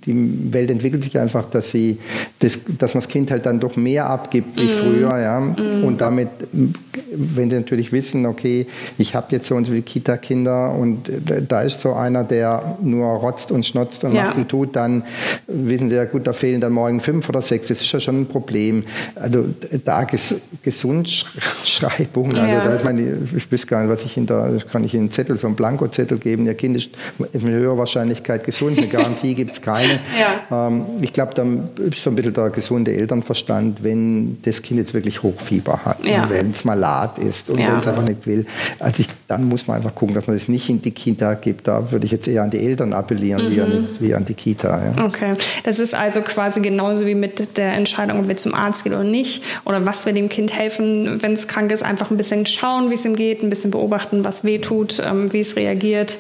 die 0.06 0.54
Welt 0.54 0.72
entwickelt 0.72 1.04
sich 1.04 1.18
einfach, 1.18 1.50
dass 1.50 1.72
sie, 1.72 1.98
das, 2.40 2.60
dass 2.78 2.94
man 2.94 3.02
das 3.02 3.08
Kind 3.08 3.32
halt 3.32 3.46
dann 3.46 3.60
doch 3.60 3.76
mehr 3.76 4.10
abgibt 4.10 4.58
wie 4.58 4.66
mm. 4.66 4.70
früher, 4.70 5.20
ja. 5.20 5.40
Mm. 5.40 5.84
Und 5.84 6.02
damit, 6.02 6.30
wenn 6.52 7.50
sie 7.50 7.56
natürlich 7.56 7.92
wissen, 7.92 8.26
okay, 8.26 8.68
ich 8.98 9.16
habe 9.16 9.28
jetzt 9.32 9.48
so 9.48 9.56
und 9.56 9.66
so 9.66 9.72
viele 9.72 9.84
Kita-Kinder 9.84 10.74
und 10.74 11.10
da 11.48 11.62
ist 11.62 11.82
so 11.82 11.94
einer, 11.94 12.24
der 12.24 12.78
nur 12.82 13.08
rotzt 13.08 13.52
und 13.52 13.66
schnotzt 13.66 14.04
und 14.04 14.14
ja. 14.14 14.26
macht 14.26 14.38
und 14.38 14.50
tut, 14.50 14.76
dann 14.76 15.04
wissen 15.48 15.90
sie 15.90 15.96
ja 15.96 16.06
gut, 16.06 16.28
da 16.28 16.34
fehlen 16.34 16.62
dann 16.62 16.74
morgen 16.74 17.00
fünf 17.02 17.28
oder 17.30 17.42
sechs. 17.42 17.68
Das 17.68 17.82
ist 17.82 17.92
ja 17.92 18.00
schon 18.00 18.22
ein 18.22 18.26
Problem. 18.28 18.84
Also 19.16 19.46
da 19.84 20.04
Ges 20.04 20.36
Gesundschreibung, 20.64 22.36
also 22.36 22.48
ja. 22.48 22.64
da, 22.64 22.76
ich 22.76 22.84
meine, 22.84 23.18
ich 23.36 23.52
weiß 23.52 23.68
gar 23.68 23.82
nicht, 23.82 23.90
was 23.90 24.04
ich 24.06 24.14
hinter, 24.14 24.58
kann 24.72 24.84
ich 24.84 24.94
Ihnen 24.94 25.04
einen 25.04 25.12
Zettel, 25.12 25.38
so 25.38 25.48
einen 25.48 25.56
Blankozettel 25.56 26.18
geben. 26.18 26.46
Ihr 26.46 26.54
Kind 26.56 26.76
ist 26.76 26.92
mit 27.18 27.42
höherer 27.42 27.78
Wahrscheinlichkeit 27.78 28.44
gesund, 28.44 28.78
eine 28.78 28.88
Garantie 29.18 29.34
gibt 29.34 29.54
es 29.54 29.62
keine. 29.62 30.00
Ja. 30.20 30.68
Ähm, 30.68 30.86
ich 31.02 31.14
glaube, 31.14 31.34
da 31.34 31.44
ist 31.84 32.04
so 32.04 32.10
ein 32.10 32.16
bisschen 32.16 32.34
der 32.34 32.50
gesunde 32.50 32.94
Elternverstand, 32.94 33.84
wenn 33.84 34.42
das 34.44 34.62
Kind 34.62 34.80
jetzt 34.80 34.94
wirklich 34.94 35.24
Hochfieber 35.24 35.80
hat, 35.86 36.06
ja. 36.06 36.30
wenn 36.30 36.52
es 36.52 36.66
malat 36.66 37.18
ist 37.18 37.50
und 37.50 37.58
wenn 37.58 37.78
es 37.78 37.88
einfach 37.88 38.04
nicht 38.04 38.26
will. 38.28 38.46
Also 38.80 39.02
ich, 39.02 39.08
dann 39.28 39.46
muss 39.46 39.68
man 39.68 39.78
einfach 39.78 39.94
gucken, 39.94 40.16
dass 40.16 40.28
man 40.28 40.36
das 40.36 40.48
nicht 40.48 40.70
in 40.70 40.82
die 40.82 40.92
Kita 40.92 41.34
gibt. 41.36 41.68
Da 41.68 41.92
würde 41.92 42.06
ich 42.06 42.12
jetzt 42.12 42.28
eher 42.28 42.44
an 42.44 42.50
die 42.50 42.60
Eltern 42.60 42.94
appellieren, 42.94 43.46
mhm. 43.46 43.52
wie, 43.52 43.62
an, 43.62 43.88
wie, 44.00 44.16
an, 44.16 44.26
die 44.26 44.34
Kita. 44.34 44.94
Okay, 45.04 45.34
das 45.64 45.80
ist 45.80 45.96
also 45.96 46.22
quasi 46.22 46.62
genauso 46.62 47.06
wie 47.06 47.16
mit 47.16 47.58
der 47.58 47.74
Entscheidung, 47.74 48.20
ob 48.20 48.28
wir 48.28 48.38
zum 48.38 48.54
Arzt 48.54 48.84
gehen 48.84 48.94
oder 48.94 49.04
nicht 49.04 49.44
oder 49.66 49.86
was 49.86 50.06
wir 50.06 50.14
dem 50.14 50.30
Kind 50.30 50.58
helfen, 50.58 51.22
wenn 51.22 51.34
es 51.34 51.48
krank 51.48 51.72
ist, 51.72 51.84
einfach 51.84 52.12
ein 52.12 52.18
bisschen 52.18 52.46
schauen, 52.46 52.90
wie 52.90 52.96
es 52.96 53.06
ihm 53.06 53.16
geht, 53.16 53.44
ein 53.44 53.50
bisschen 53.50 53.72
beobachten, 53.72 54.24
was 54.24 54.44
weh 54.44 54.60
tut, 54.60 55.02
ähm, 55.06 55.32
wie 55.34 55.40
es 55.40 55.56
reagiert. 55.56 56.18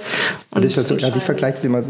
Und 0.57 0.65
das 0.65 0.71
ist 0.71 0.91
also, 0.91 0.95
ja, 0.95 1.13
die 1.13 1.19
vergleicht 1.19 1.63
immer, 1.63 1.83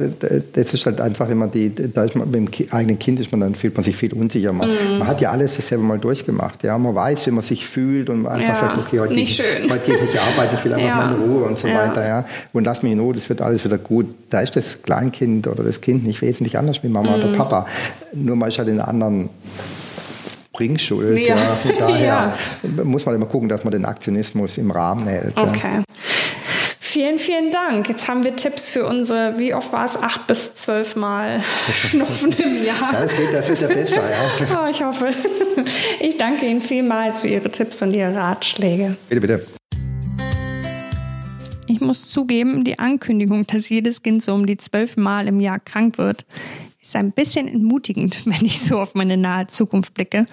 das 0.53 0.73
ist 0.73 0.86
halt 0.86 0.99
einfach 0.99 1.30
immer 1.30 1.47
die, 1.47 1.73
da 1.73 2.03
ist 2.03 2.15
man, 2.15 2.30
mit 2.30 2.60
dem 2.60 2.71
eigenen 2.71 2.99
Kind 2.99 3.17
ist 3.19 3.32
man, 3.32 3.39
dann 3.39 3.56
fühlt 3.56 3.75
man 3.75 3.84
sich 3.84 3.95
viel 3.95 4.13
unsicher. 4.13 4.51
Man, 4.51 4.69
mm. 4.69 4.99
man 4.99 5.08
hat 5.08 5.21
ja 5.21 5.32
alles 5.32 5.56
selber 5.56 5.86
mal 5.86 5.97
durchgemacht. 5.97 6.63
Ja? 6.63 6.77
Man 6.77 6.93
weiß, 6.93 7.27
wie 7.27 7.32
man 7.32 7.43
sich 7.43 7.65
fühlt 7.65 8.10
und 8.10 8.23
man 8.23 8.34
einfach 8.34 8.49
ja, 8.49 8.56
sagt, 8.56 8.77
okay, 8.77 8.99
heute, 8.99 9.13
nicht 9.13 9.38
gehe, 9.38 9.60
ich, 9.60 9.71
heute 9.71 9.86
gehe 9.86 9.95
ich 9.95 10.01
nicht 10.01 10.19
arbeiten, 10.19 10.56
ich 10.58 10.65
will 10.65 10.73
einfach 10.73 10.88
ja. 10.88 10.95
mal 10.95 11.15
in 11.15 11.21
Ruhe 11.21 11.43
und 11.45 11.58
so 11.58 11.69
weiter. 11.69 12.06
Ja? 12.06 12.25
Und 12.51 12.65
lass 12.65 12.84
mich 12.84 12.91
in 12.91 12.99
Ruhe, 12.99 13.13
das 13.13 13.30
wird 13.30 13.41
alles 13.41 13.63
wieder 13.63 13.77
gut. 13.77 14.08
Da 14.30 14.41
ist 14.41 14.58
das 14.58 14.84
Kleinkind 14.84 15.47
oder 15.47 15.63
das 15.63 15.80
Kind 15.80 16.06
nicht 16.06 16.21
wesentlich 16.21 16.58
anders 16.58 16.84
wie 16.84 16.89
Mama 16.89 17.15
mm. 17.15 17.19
oder 17.21 17.32
Papa. 17.34 17.67
Nur 18.13 18.36
man 18.36 18.49
ist 18.49 18.58
halt 18.58 18.67
in 18.67 18.82
einer 18.82 18.89
anderen 18.89 19.30
Bringschuld. 20.51 21.19
Ja. 21.19 21.36
ja. 21.36 21.56
Von 21.56 21.71
daher 21.77 22.34
ja. 22.63 22.84
muss 22.84 23.06
man 23.06 23.15
immer 23.15 23.27
gucken, 23.27 23.47
dass 23.47 23.63
man 23.63 23.71
den 23.71 23.86
Aktionismus 23.86 24.58
im 24.58 24.71
Rahmen 24.71 25.08
hält. 25.08 25.38
Okay. 25.38 25.60
Ja. 25.75 25.84
Vielen, 26.89 27.19
vielen 27.19 27.52
Dank. 27.52 27.89
Jetzt 27.89 28.08
haben 28.08 28.23
wir 28.23 28.34
Tipps 28.38 28.69
für 28.69 28.86
unsere, 28.86 29.38
wie 29.38 29.54
oft 29.54 29.73
war 29.73 29.84
es, 29.84 29.97
acht 29.97 30.26
bis 30.26 30.56
zwölf 30.56 30.95
Mal 30.95 31.41
Schnupfen 31.73 32.32
im 32.32 32.63
Jahr. 32.63 32.93
Ja, 32.93 33.02
das 33.02 33.12
das 33.34 33.50
wird 33.50 33.62
ja 33.62 33.67
besser, 33.67 34.10
ja. 34.10 34.63
Oh, 34.63 34.69
ich 34.69 34.82
hoffe. 34.82 35.10
Ich 36.00 36.15
danke 36.15 36.45
Ihnen 36.45 36.62
vielmals 36.62 37.23
für 37.23 37.28
Ihre 37.28 37.52
Tipps 37.52 37.82
und 37.82 37.93
Ihre 37.93 38.15
Ratschläge. 38.15 38.95
Bitte, 39.10 39.19
bitte. 39.19 39.47
Ich 41.67 41.82
muss 41.82 42.06
zugeben, 42.06 42.63
die 42.63 42.80
Ankündigung, 42.80 43.45
dass 43.45 43.67
jedes 43.67 44.02
Kind 44.02 44.23
so 44.23 44.34
um 44.34 44.45
die 44.45 44.56
zwölf 44.56 44.95
Mal 44.95 45.28
im 45.28 45.41
Jahr 45.41 45.60
krank 45.60 45.97
wird, 45.97 46.26
ist 46.82 46.95
ein 46.95 47.12
bisschen 47.12 47.50
entmutigend, 47.50 48.26
wenn 48.26 48.45
ich 48.45 48.62
so 48.62 48.80
auf 48.80 48.95
meine 48.95 49.17
nahe 49.17 49.47
Zukunft 49.47 49.93
blicke. 49.93 50.26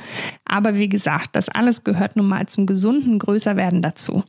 Aber 0.44 0.76
wie 0.76 0.88
gesagt, 0.88 1.30
das 1.32 1.48
alles 1.48 1.82
gehört 1.82 2.14
nun 2.14 2.28
mal 2.28 2.46
zum 2.46 2.66
gesunden 2.66 3.18
Größerwerden 3.18 3.82
dazu. 3.82 4.22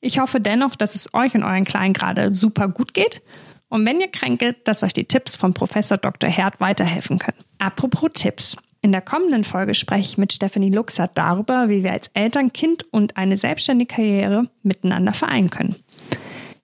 Ich 0.00 0.18
hoffe 0.18 0.40
dennoch, 0.40 0.76
dass 0.76 0.94
es 0.94 1.12
euch 1.14 1.34
und 1.34 1.42
euren 1.42 1.64
Kleinen 1.64 1.94
gerade 1.94 2.30
super 2.30 2.68
gut 2.68 2.94
geht. 2.94 3.22
Und 3.68 3.86
wenn 3.86 4.00
ihr 4.00 4.08
kränket, 4.08 4.66
dass 4.66 4.82
euch 4.82 4.92
die 4.92 5.04
Tipps 5.04 5.36
von 5.36 5.54
Professor 5.54 5.98
Dr. 5.98 6.30
Herd 6.30 6.60
weiterhelfen 6.60 7.18
können. 7.18 7.38
Apropos 7.58 8.10
Tipps. 8.14 8.56
In 8.80 8.92
der 8.92 9.02
kommenden 9.02 9.42
Folge 9.42 9.74
spreche 9.74 10.02
ich 10.02 10.18
mit 10.18 10.32
Stephanie 10.32 10.70
Luxert 10.70 11.10
darüber, 11.14 11.68
wie 11.68 11.82
wir 11.82 11.92
als 11.92 12.08
Eltern, 12.14 12.52
Kind 12.52 12.84
und 12.92 13.16
eine 13.16 13.36
selbstständige 13.36 13.92
Karriere 13.92 14.48
miteinander 14.62 15.12
vereinen 15.12 15.50
können. 15.50 15.74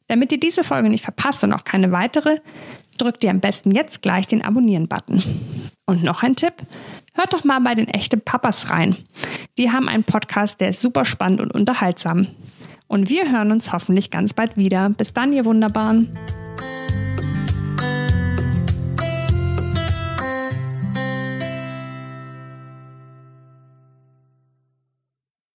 Damit 0.07 0.31
ihr 0.31 0.39
diese 0.39 0.63
Folge 0.63 0.89
nicht 0.89 1.03
verpasst 1.03 1.43
und 1.43 1.53
auch 1.53 1.65
keine 1.65 1.91
weitere, 1.91 2.39
drückt 2.99 3.25
ihr 3.25 3.31
am 3.31 3.41
besten 3.41 3.73
jetzt 3.73 4.01
gleich 4.01 4.29
den 4.29 4.45
Abonnieren-Button. 4.45 5.25
Und 5.87 6.05
noch 6.05 6.23
ein 6.23 6.37
Tipp: 6.37 6.55
Hört 7.15 7.33
doch 7.33 7.43
mal 7.43 7.59
bei 7.61 7.75
den 7.75 7.89
echten 7.89 8.21
Papas 8.21 8.71
rein. 8.71 8.97
Die 9.59 9.73
haben 9.73 9.89
einen 9.89 10.05
Podcast, 10.05 10.61
der 10.61 10.69
ist 10.71 10.83
super 10.83 11.05
spannend 11.05 11.41
und 11.41 11.53
unterhaltsam. 11.53 12.29
Und 12.87 13.11
wir 13.11 13.31
hören 13.31 13.51
uns 13.51 13.73
hoffentlich 13.73 14.11
ganz 14.11 14.35
bald 14.35 14.57
wieder. 14.57 14.91
Bis 14.91 15.13
dann, 15.13 15.33
ihr 15.33 15.45
Wunderbaren. 15.45 16.09